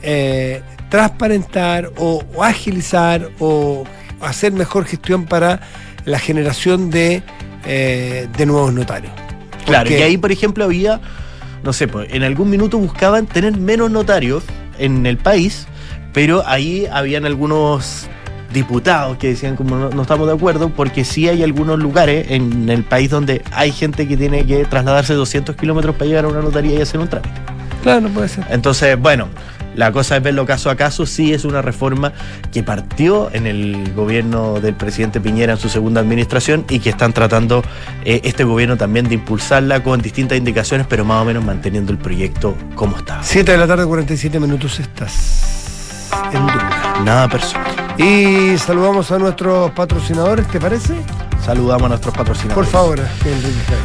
[0.01, 3.83] eh, transparentar o, o agilizar o
[4.21, 5.61] hacer mejor gestión para
[6.05, 7.23] la generación de,
[7.65, 9.13] eh, de nuevos notarios.
[9.65, 10.99] Claro, Porque- y ahí, por ejemplo, había,
[11.63, 14.43] no sé, pues, en algún minuto buscaban tener menos notarios
[14.79, 15.67] en el país,
[16.13, 18.07] pero ahí habían algunos
[18.53, 22.67] diputados que decían como no, no estamos de acuerdo porque sí hay algunos lugares en
[22.69, 26.41] el país donde hay gente que tiene que trasladarse 200 kilómetros para llegar a una
[26.41, 27.33] notaría y hacer un trámite.
[27.81, 28.45] Claro, no puede ser.
[28.49, 29.29] Entonces, bueno,
[29.75, 31.05] la cosa es verlo caso a caso.
[31.05, 32.13] Sí es una reforma
[32.51, 37.13] que partió en el gobierno del presidente Piñera en su segunda administración y que están
[37.13, 37.63] tratando
[38.05, 41.97] eh, este gobierno también de impulsarla con distintas indicaciones, pero más o menos manteniendo el
[41.97, 43.23] proyecto como estaba.
[43.23, 47.01] 7 de la tarde, 47 minutos estás en Duna.
[47.03, 47.71] Nada personal.
[47.97, 50.93] Y saludamos a nuestros patrocinadores, ¿te parece?
[51.45, 52.55] Saludamos a nuestros patrocinadores.
[52.55, 52.99] Por favor.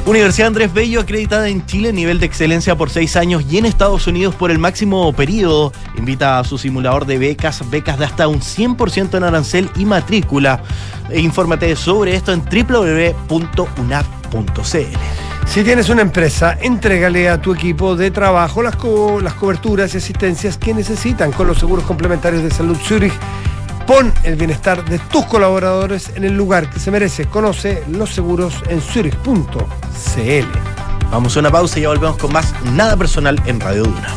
[0.04, 4.06] Universidad Andrés Bello, acreditada en Chile, nivel de excelencia por seis años y en Estados
[4.06, 5.72] Unidos por el máximo periodo.
[5.96, 10.60] Invita a su simulador de becas, becas de hasta un 100% en arancel y matrícula.
[11.10, 12.42] E infórmate sobre esto en
[13.66, 14.96] www.unap.cl.
[15.46, 19.98] Si tienes una empresa, entrégale a tu equipo de trabajo las, co- las coberturas y
[19.98, 23.12] asistencias que necesitan con los seguros complementarios de salud Zurich.
[23.86, 27.26] Pon el bienestar de tus colaboradores en el lugar que se merece.
[27.26, 29.36] Conoce los seguros en zurich.cl.
[31.10, 34.08] Vamos a una pausa y ya volvemos con más Nada Personal en Radio Duna.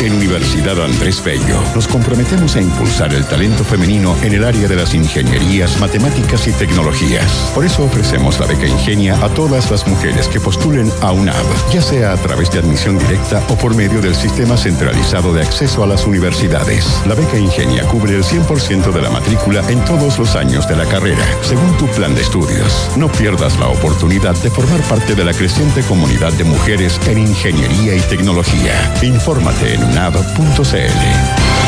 [0.00, 4.76] En Universidad Andrés Bello nos comprometemos a impulsar el talento femenino en el área de
[4.76, 7.50] las ingenierías, matemáticas y tecnologías.
[7.52, 11.82] Por eso ofrecemos la beca Ingenia a todas las mujeres que postulen a UNAV, ya
[11.82, 15.88] sea a través de admisión directa o por medio del Sistema Centralizado de Acceso a
[15.88, 17.02] las Universidades.
[17.04, 20.84] La beca Ingenia cubre el 100% de la matrícula en todos los años de la
[20.84, 22.88] carrera, según tu plan de estudios.
[22.96, 27.96] No pierdas la oportunidad de formar parte de la creciente comunidad de mujeres en ingeniería
[27.96, 28.94] y tecnología.
[29.02, 31.67] Infórmate en unab.cl.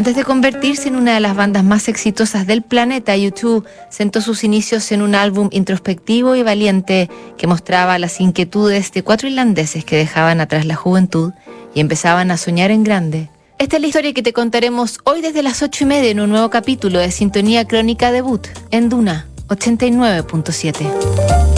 [0.00, 4.44] Antes de convertirse en una de las bandas más exitosas del planeta, YouTube sentó sus
[4.44, 9.96] inicios en un álbum introspectivo y valiente que mostraba las inquietudes de cuatro irlandeses que
[9.96, 11.34] dejaban atrás la juventud
[11.74, 13.28] y empezaban a soñar en grande.
[13.58, 16.30] Esta es la historia que te contaremos hoy desde las ocho y media en un
[16.30, 21.49] nuevo capítulo de Sintonía Crónica Debut en Duna 89.7.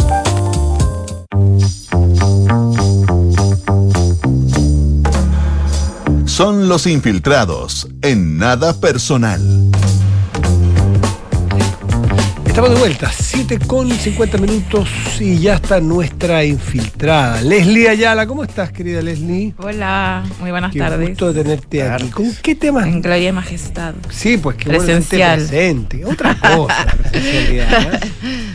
[6.43, 9.71] Son los infiltrados en nada personal.
[12.45, 14.89] Estamos de vuelta, 7 con 50 minutos
[15.21, 17.41] y ya está nuestra infiltrada.
[17.43, 19.55] Leslie Ayala, ¿cómo estás, querida Leslie?
[19.57, 21.11] Hola, muy buenas Qué tardes.
[21.11, 22.11] gusto de tenerte aquí.
[22.11, 22.89] ¿Con qué temas?
[22.89, 23.95] En Gloria y Majestad.
[24.11, 26.05] Sí, pues que bueno presente.
[26.05, 27.95] Otra cosa, la presencialidad.
[27.95, 28.01] ¿eh?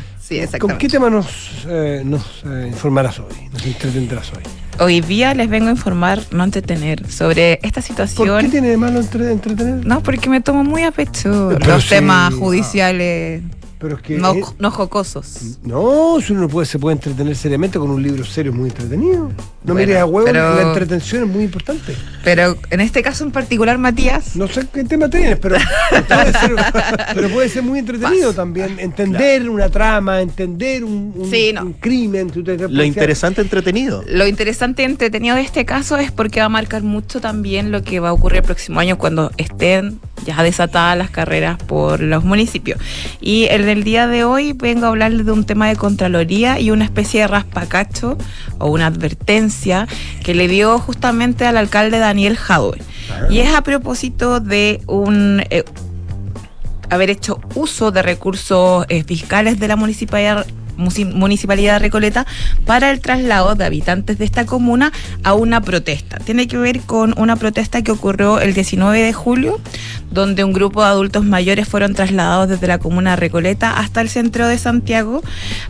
[0.27, 1.25] Sí, ¿Con qué tema nos,
[1.69, 3.33] eh, nos eh, informarás hoy?
[3.53, 4.43] Nos entretendrás hoy.
[4.77, 8.27] Hoy día les vengo a informar, no entretener, sobre esta situación.
[8.27, 9.85] ¿Por qué tiene de malo entre- entretener?
[9.85, 12.37] No, porque me tomo muy a pecho Pero los sí, temas ah.
[13.79, 14.17] Pero es que.
[14.17, 15.57] no, no jocosos.
[15.63, 19.29] no, si uno no puede, se puede entretener seriamente con un libro serio muy entretenido.
[19.63, 21.95] No Bueno, mires a huevo, pero- la entretención es muy importante.
[22.23, 25.57] Pero en este caso en particular, Matías, No sé qué tema tienes, pero
[26.07, 26.55] puede ser,
[27.13, 28.79] pero puede ser muy entretenido también.
[28.79, 31.61] Entender una trama, entender un, un- Sí, no.
[31.63, 32.29] un crimen.
[32.31, 34.03] tú te- te Lo interesante entretenido.
[34.07, 37.83] Lo interesante y entretenido de este caso es porque va a marcar mucho también lo
[37.83, 42.23] que va a ocurrir el próximo año cuando estén ya desatadas las carreras por los
[42.23, 42.79] municipios.
[43.21, 46.71] Y en el día de hoy vengo a hablarles de un tema de Contraloría y
[46.71, 48.17] una especie de raspacacho
[48.59, 49.87] o una advertencia
[50.23, 52.77] que le dio justamente al alcalde Daniel Jadwe.
[53.29, 55.43] Y es a propósito de un...
[55.49, 55.65] eh,
[56.89, 60.45] haber hecho uso de recursos eh, fiscales de la municipalidad
[60.77, 62.25] Municipalidad Recoleta
[62.65, 64.91] para el traslado de habitantes de esta comuna
[65.23, 66.19] a una protesta.
[66.19, 69.59] Tiene que ver con una protesta que ocurrió el 19 de julio,
[70.11, 74.47] donde un grupo de adultos mayores fueron trasladados desde la comuna Recoleta hasta el centro
[74.47, 75.21] de Santiago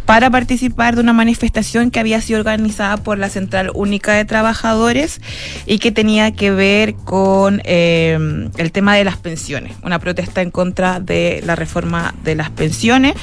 [0.06, 5.22] para participar de una manifestación que había sido organizada por la Central Única de Trabajadores
[5.66, 10.52] y que tenía que ver con eh, el tema de las pensiones, una protesta en
[10.52, 13.14] contra de la reforma de las pensiones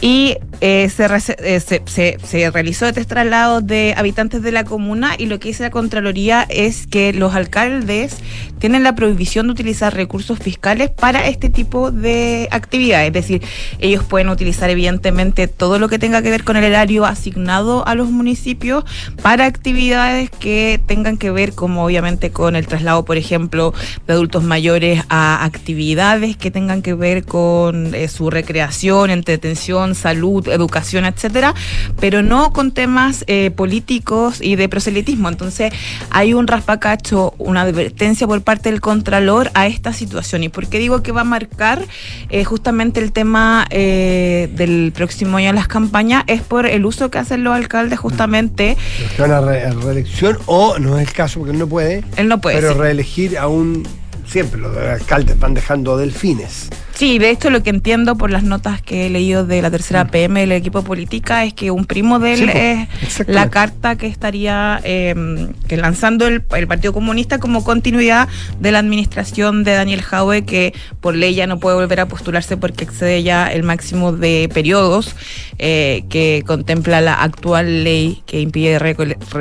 [0.00, 5.14] y eh, se, eh, se, se- se realizó este traslado de habitantes de la comuna
[5.18, 8.16] y lo que dice la Contraloría es que los alcaldes
[8.58, 13.42] tienen la prohibición de utilizar recursos fiscales para este tipo de actividades, es decir,
[13.78, 17.94] ellos pueden utilizar evidentemente todo lo que tenga que ver con el erario asignado a
[17.94, 18.84] los municipios
[19.22, 23.72] para actividades que tengan que ver como obviamente con el traslado, por ejemplo,
[24.06, 30.46] de adultos mayores a actividades que tengan que ver con eh, su recreación, entretención, salud,
[30.48, 31.54] educación, etcétera,
[32.00, 35.28] pero no con temas eh, políticos y de proselitismo.
[35.28, 35.72] Entonces,
[36.10, 40.42] hay un raspacacho, una advertencia por parte del Contralor a esta situación.
[40.44, 41.84] ¿Y por qué digo que va a marcar
[42.30, 46.24] eh, justamente el tema eh, del próximo año en las campañas?
[46.26, 48.76] Es por el uso que hacen los alcaldes justamente.
[49.18, 52.28] Los a, re- a reelección, o no es el caso porque él no puede, Él
[52.28, 52.56] no puede.
[52.56, 52.78] pero sí.
[52.78, 53.86] reelegir a un.
[54.26, 56.68] Siempre los alcaldes van dejando delfines.
[57.00, 60.08] Sí, de hecho lo que entiendo por las notas que he leído de la tercera
[60.08, 62.50] PM del equipo política es que un primo de él Mm.
[63.08, 65.14] Sí, es la carta que estaría eh,
[65.66, 68.28] que lanzando el, el Partido Comunista como continuidad
[68.60, 72.58] de la administración de Daniel Jaue, que por ley ya no puede volver a postularse
[72.58, 75.14] porque excede ya el máximo de periodos
[75.58, 78.96] eh, que contempla la actual ley que impide re-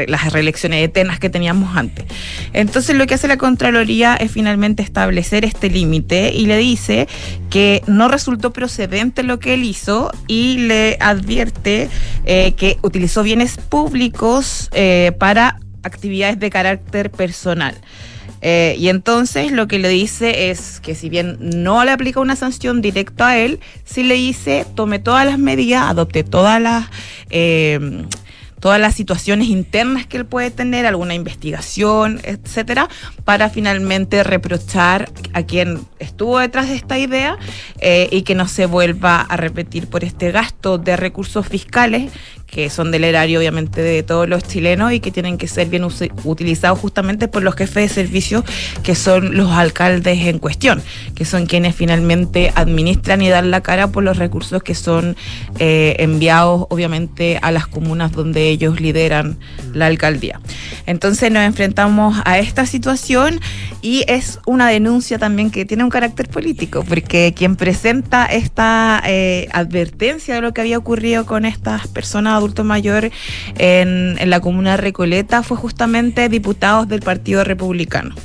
[0.07, 2.05] las reelecciones eternas que teníamos antes.
[2.53, 7.07] Entonces lo que hace la Contraloría es finalmente establecer este límite y le dice
[7.50, 11.89] que no resultó procedente lo que él hizo y le advierte
[12.26, 17.76] eh, que utilizó bienes públicos eh, para actividades de carácter personal.
[18.41, 22.38] Eh, y entonces lo que le dice es que si bien no le aplica una
[22.38, 26.86] sanción directa a él, sí le dice tome todas las medidas, adopte todas las...
[28.60, 32.89] todas las situaciones internas que él puede tener, alguna investigación, etcétera,
[33.26, 37.38] para finalmente reprochar a quien estuvo detrás de esta idea
[37.80, 42.12] eh, y que no se vuelva a repetir por este gasto de recursos fiscales
[42.52, 45.84] que son del erario obviamente de todos los chilenos y que tienen que ser bien
[45.84, 48.43] utilizados justamente por los jefes de servicio
[48.84, 50.82] que son los alcaldes en cuestión,
[51.16, 55.16] que son quienes finalmente administran y dan la cara por los recursos que son
[55.60, 59.38] eh, enviados obviamente a las comunas donde ellos lideran
[59.74, 60.39] la alcaldía.
[60.86, 63.39] Entonces nos enfrentamos a esta situación
[63.82, 69.47] y es una denuncia también que tiene un carácter político, porque quien presenta esta eh,
[69.52, 73.11] advertencia de lo que había ocurrido con estas personas adultos mayores
[73.57, 78.15] en, en la comuna de Recoleta fue justamente diputados del Partido Republicano.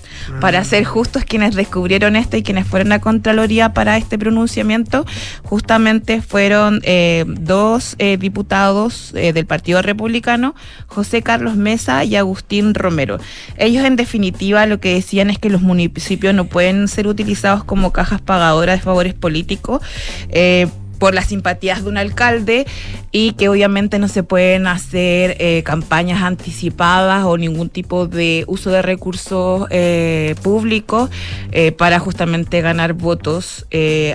[0.41, 5.05] Para ser justos, quienes descubrieron esto y quienes fueron a Contraloría para este pronunciamiento,
[5.43, 10.55] justamente fueron eh, dos eh, diputados eh, del Partido Republicano,
[10.87, 13.19] José Carlos Mesa y Agustín Romero.
[13.59, 17.93] Ellos en definitiva lo que decían es que los municipios no pueden ser utilizados como
[17.93, 19.83] cajas pagadoras de favores políticos.
[20.31, 20.69] eh,
[21.05, 22.67] por las simpatías de un alcalde
[23.13, 28.71] y que obviamente no se pueden hacer eh, campañas anticipadas o ningún tipo de uso
[28.71, 31.11] de recursos eh, públicos
[31.53, 33.67] eh, para justamente ganar votos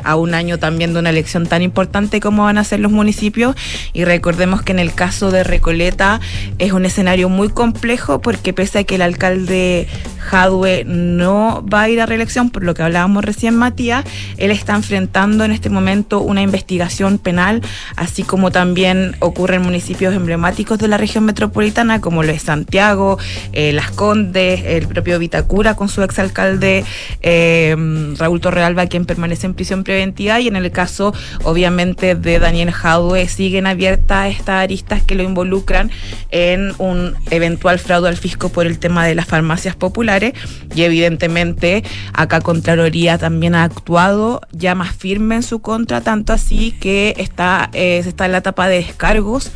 [0.03, 3.55] a un año también de una elección tan importante como van a ser los municipios.
[3.93, 6.19] Y recordemos que en el caso de Recoleta
[6.57, 9.87] es un escenario muy complejo porque pese a que el alcalde
[10.17, 14.05] Jadwe no va a ir a reelección, por lo que hablábamos recién Matías,
[14.37, 16.78] él está enfrentando en este momento una investigación
[17.21, 17.61] penal,
[17.95, 23.17] así como también ocurre en municipios emblemáticos de la región metropolitana, como lo es Santiago,
[23.53, 26.85] eh, Las Condes, el propio Vitacura con su exalcalde
[27.21, 27.75] eh,
[28.17, 31.13] Raúl Torrealba, quien permanece en prisión preventiva, y en el caso,
[31.43, 35.91] obviamente, de Daniel Jadwe, siguen abiertas estas aristas que lo involucran
[36.31, 40.33] en un eventual fraude al fisco por el tema de las farmacias populares
[40.75, 46.58] y evidentemente acá Contraloría también ha actuado ya más firme en su contra, tanto así
[46.59, 49.51] que está, eh, está en la etapa de descargos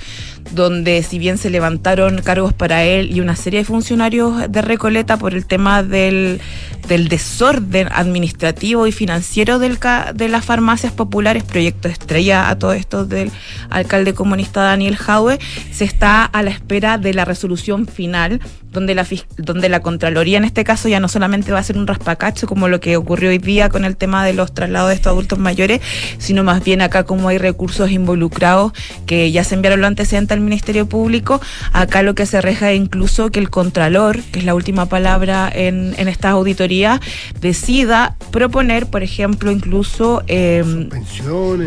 [0.52, 5.18] donde si bien se levantaron cargos para él y una serie de funcionarios de Recoleta
[5.18, 6.42] por el tema del,
[6.88, 9.80] del desorden administrativo y financiero del,
[10.14, 13.32] de las farmacias populares, proyecto estrella a todo esto del
[13.70, 15.40] alcalde comunista Daniel Jaue,
[15.72, 18.40] se está a la espera de la resolución final
[18.74, 19.06] donde la,
[19.38, 22.68] donde la Contraloría en este caso ya no solamente va a ser un raspacacho como
[22.68, 25.80] lo que ocurrió hoy día con el tema de los traslados de estos adultos mayores,
[26.18, 28.74] sino más bien acá como hay recursos involucrados
[29.06, 33.30] que ya se enviaron los antecedentes Ministerio Público, acá lo que se reja es incluso
[33.30, 37.02] que el Contralor, que es la última palabra en, en esta auditoría,
[37.40, 40.24] decida proponer, por ejemplo, incluso...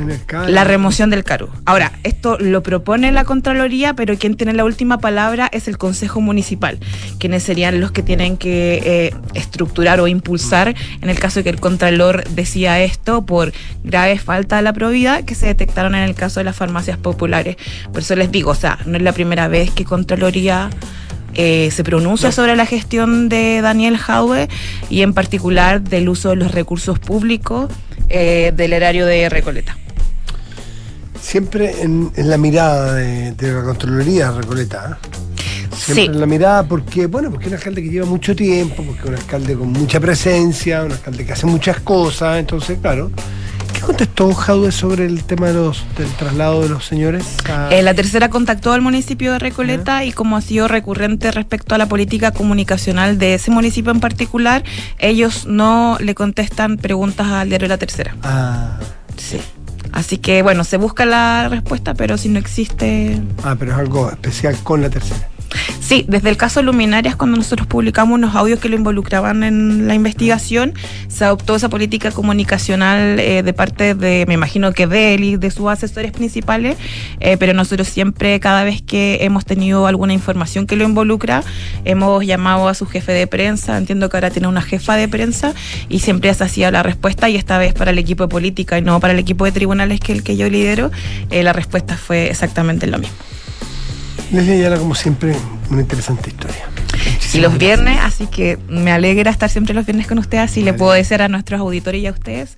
[0.05, 0.49] mercado.
[0.49, 1.51] la remoción del cargo.
[1.65, 6.21] Ahora, esto lo propone la Contraloría, pero quien tiene la última palabra es el Consejo
[6.21, 6.79] Municipal,
[7.19, 11.51] quienes serían los que tienen que eh, estructurar o impulsar en el caso de que
[11.51, 13.53] el Contralor decía esto por
[13.85, 17.57] graves faltas a la probidad que se detectaron en el caso de las farmacias populares.
[17.93, 20.71] Por eso les digo, sea, no es la primera vez que Contraloría
[21.35, 24.49] eh, se pronuncia sobre la gestión de Daniel Jaue
[24.91, 27.71] y en particular del uso de los recursos públicos
[28.09, 29.77] eh, del erario de Recoleta.
[31.21, 34.99] Siempre en, en la mirada de, de la Contraloría Recoleta.
[35.03, 35.17] ¿eh?
[35.77, 36.11] Siempre Sí.
[36.11, 39.09] en la mirada porque, bueno, porque es un alcalde que lleva mucho tiempo, porque es
[39.09, 43.11] un alcalde con mucha presencia, un alcalde que hace muchas cosas, entonces, claro.
[43.77, 47.25] ¿Qué contestó Jaude sobre el tema de los, del traslado de los señores?
[47.49, 51.75] a- Eh, la tercera contactó al municipio de Recoleta y como ha sido recurrente respecto
[51.75, 54.65] a la política comunicacional de ese municipio en particular,
[54.99, 58.17] ellos no le contestan preguntas al diario La Tercera.
[58.23, 58.79] Ah,
[59.17, 59.39] Sí.
[59.93, 63.19] Así que bueno, se busca la respuesta, pero si no existe...
[63.45, 65.29] ah, pero es algo especial con la tercera.
[65.81, 69.95] Sí, desde el caso Luminarias, cuando nosotros publicamos unos audios que lo involucraban en la
[69.95, 70.75] investigación,
[71.07, 75.37] se adoptó esa política comunicacional eh, de parte de, me imagino que de él y
[75.37, 76.77] de sus asesores principales,
[77.21, 81.45] eh, pero nosotros siempre, cada vez que hemos tenido alguna información que lo involucra,
[81.85, 85.55] hemos llamado a su jefe de prensa, entiendo que ahora tiene una jefa de prensa,
[85.89, 88.83] y siempre se hacía la respuesta, y esta vez para el equipo de política y
[88.83, 90.91] no para el equipo de tribunales que el que yo lidero,
[91.31, 93.36] eh, la respuesta fue exactamente lo mismo.
[94.33, 95.37] Leslie Ayala, como siempre,
[95.71, 96.69] una interesante historia.
[97.37, 100.73] Y los viernes, así que me alegra estar siempre los viernes con ustedes, así le
[100.73, 102.57] puedo decir a nuestros auditores y a ustedes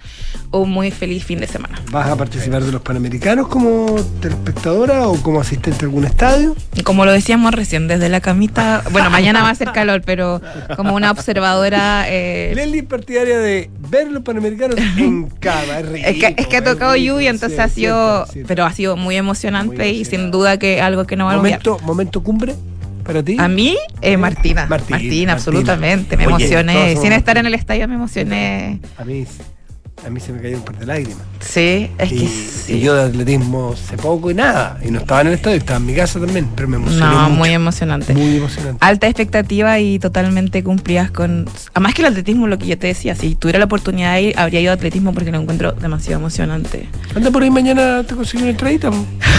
[0.53, 1.83] un muy feliz fin de semana.
[1.91, 6.55] ¿Vas a participar de los Panamericanos como telespectadora o como asistente a algún estadio?
[6.77, 10.41] Y como lo decíamos recién, desde la camita, bueno, mañana va a ser calor, pero
[10.77, 12.05] como una observadora...
[12.09, 15.81] eh, Leslie partidaria de ver los Panamericanos en cama.
[15.81, 18.33] Es, es, que, es que ha rico, tocado rico, lluvia, entonces sí, ha sido, cierto,
[18.33, 18.49] cierto.
[18.49, 21.41] pero ha sido muy emocionante Muy y sin duda que algo que no va a
[21.41, 21.61] olvidar.
[21.83, 22.55] momento cumbre
[23.09, 23.37] para ti.
[23.41, 24.67] A mí, eh, Martina.
[24.67, 25.33] Martín, Martina, Martina.
[25.33, 26.17] absolutamente.
[26.19, 26.95] Me Oye, emocioné.
[26.97, 28.81] Sin estar en el estadio me emocioné.
[28.99, 29.25] A mí,
[30.09, 31.19] a mí se me cayó un par de lágrimas.
[31.41, 32.81] Sí, es y, que y sí.
[32.81, 34.79] yo de atletismo sé poco y nada.
[34.85, 37.23] Y no estaba en el estadio, estaba en mi casa también, pero me emocioné No,
[37.23, 37.35] mucho.
[37.37, 38.13] muy emocionante.
[38.15, 38.79] Muy emocionante.
[38.85, 41.47] Alta expectativa y totalmente cumplidas con.
[41.75, 44.39] Además que el atletismo, lo que yo te decía, si tuviera la oportunidad de ir,
[44.39, 46.89] habría ido a atletismo porque lo encuentro demasiado emocionante.
[47.15, 48.91] Anda por ahí mañana te consigo una entradita.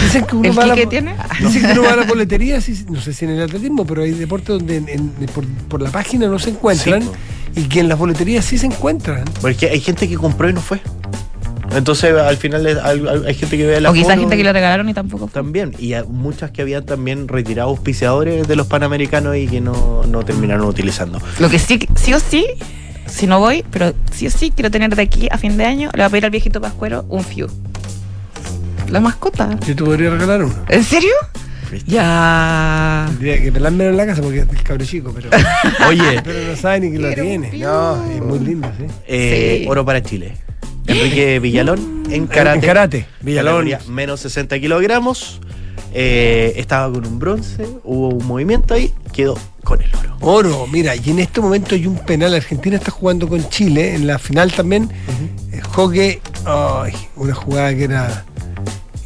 [0.03, 1.15] Dicen que uno ¿El va a la, tiene?
[1.41, 4.03] Dicen que uno va a la boletería, sí, no sé si en el atletismo, pero
[4.03, 7.09] hay deportes donde en- en- por, por la página no se encuentran Sí.
[7.55, 9.25] Y que en las boleterías sí se encuentran.
[9.41, 10.81] Porque hay gente que compró y no fue.
[11.75, 14.93] Entonces al final hay, gente que ve la o quizás gente que lo regalaron y
[14.93, 15.41] tampoco fue.
[15.41, 20.23] También, y muchas que habían también retirado auspiciadores de los Panamericanos y que no, no
[20.23, 21.21] terminaron utilizando.
[21.39, 22.45] Lo que sí, sí o sí,
[23.05, 25.89] si no voy, pero sí o sí quiero tener de aquí a fin de año,
[25.93, 27.47] le voy a pedir al viejito Pascuero un fiu.
[28.89, 29.59] La mascota.
[29.67, 30.55] Yo te podría regalar uno.
[30.67, 31.13] ¿En serio?
[31.85, 33.05] Ya.
[33.09, 35.29] Tendría que pelármelo en la casa porque es del cabro chico, pero,
[35.87, 37.51] Oye, pero no sabe ni que lo tiene.
[37.57, 38.85] No, es muy lindo, sí.
[39.07, 39.67] eh, Sí.
[39.69, 40.33] oro para Chile.
[40.87, 42.55] Enrique Villalón en karate.
[42.59, 43.67] En karate, Villalón.
[43.89, 45.39] Menos 60 kilogramos.
[45.91, 50.17] Eh, estaba con un bronce, hubo un movimiento ahí, quedó con el oro.
[50.21, 52.35] Oro, mira, y en este momento hay un penal.
[52.35, 54.87] Argentina está jugando con Chile en la final también.
[55.71, 58.23] Hockey, ay, una jugada que era.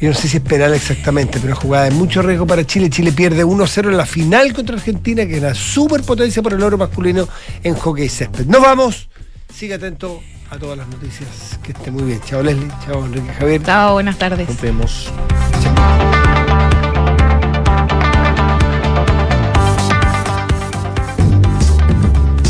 [0.01, 2.89] Yo no sé si es penal exactamente, pero jugada de mucho riesgo para Chile.
[2.89, 7.27] Chile pierde 1-0 en la final contra Argentina, que era superpotencia por el oro masculino
[7.63, 8.45] en hockey césped.
[8.45, 9.09] Nos vamos.
[9.53, 11.59] Sigue atento a todas las noticias.
[11.63, 12.21] Que esté muy bien.
[12.25, 13.63] Chao Leslie, chao Enrique Javier.
[13.63, 14.49] Chao, buenas tardes.
[14.49, 15.11] Nos vemos.
[15.61, 16.22] Chao.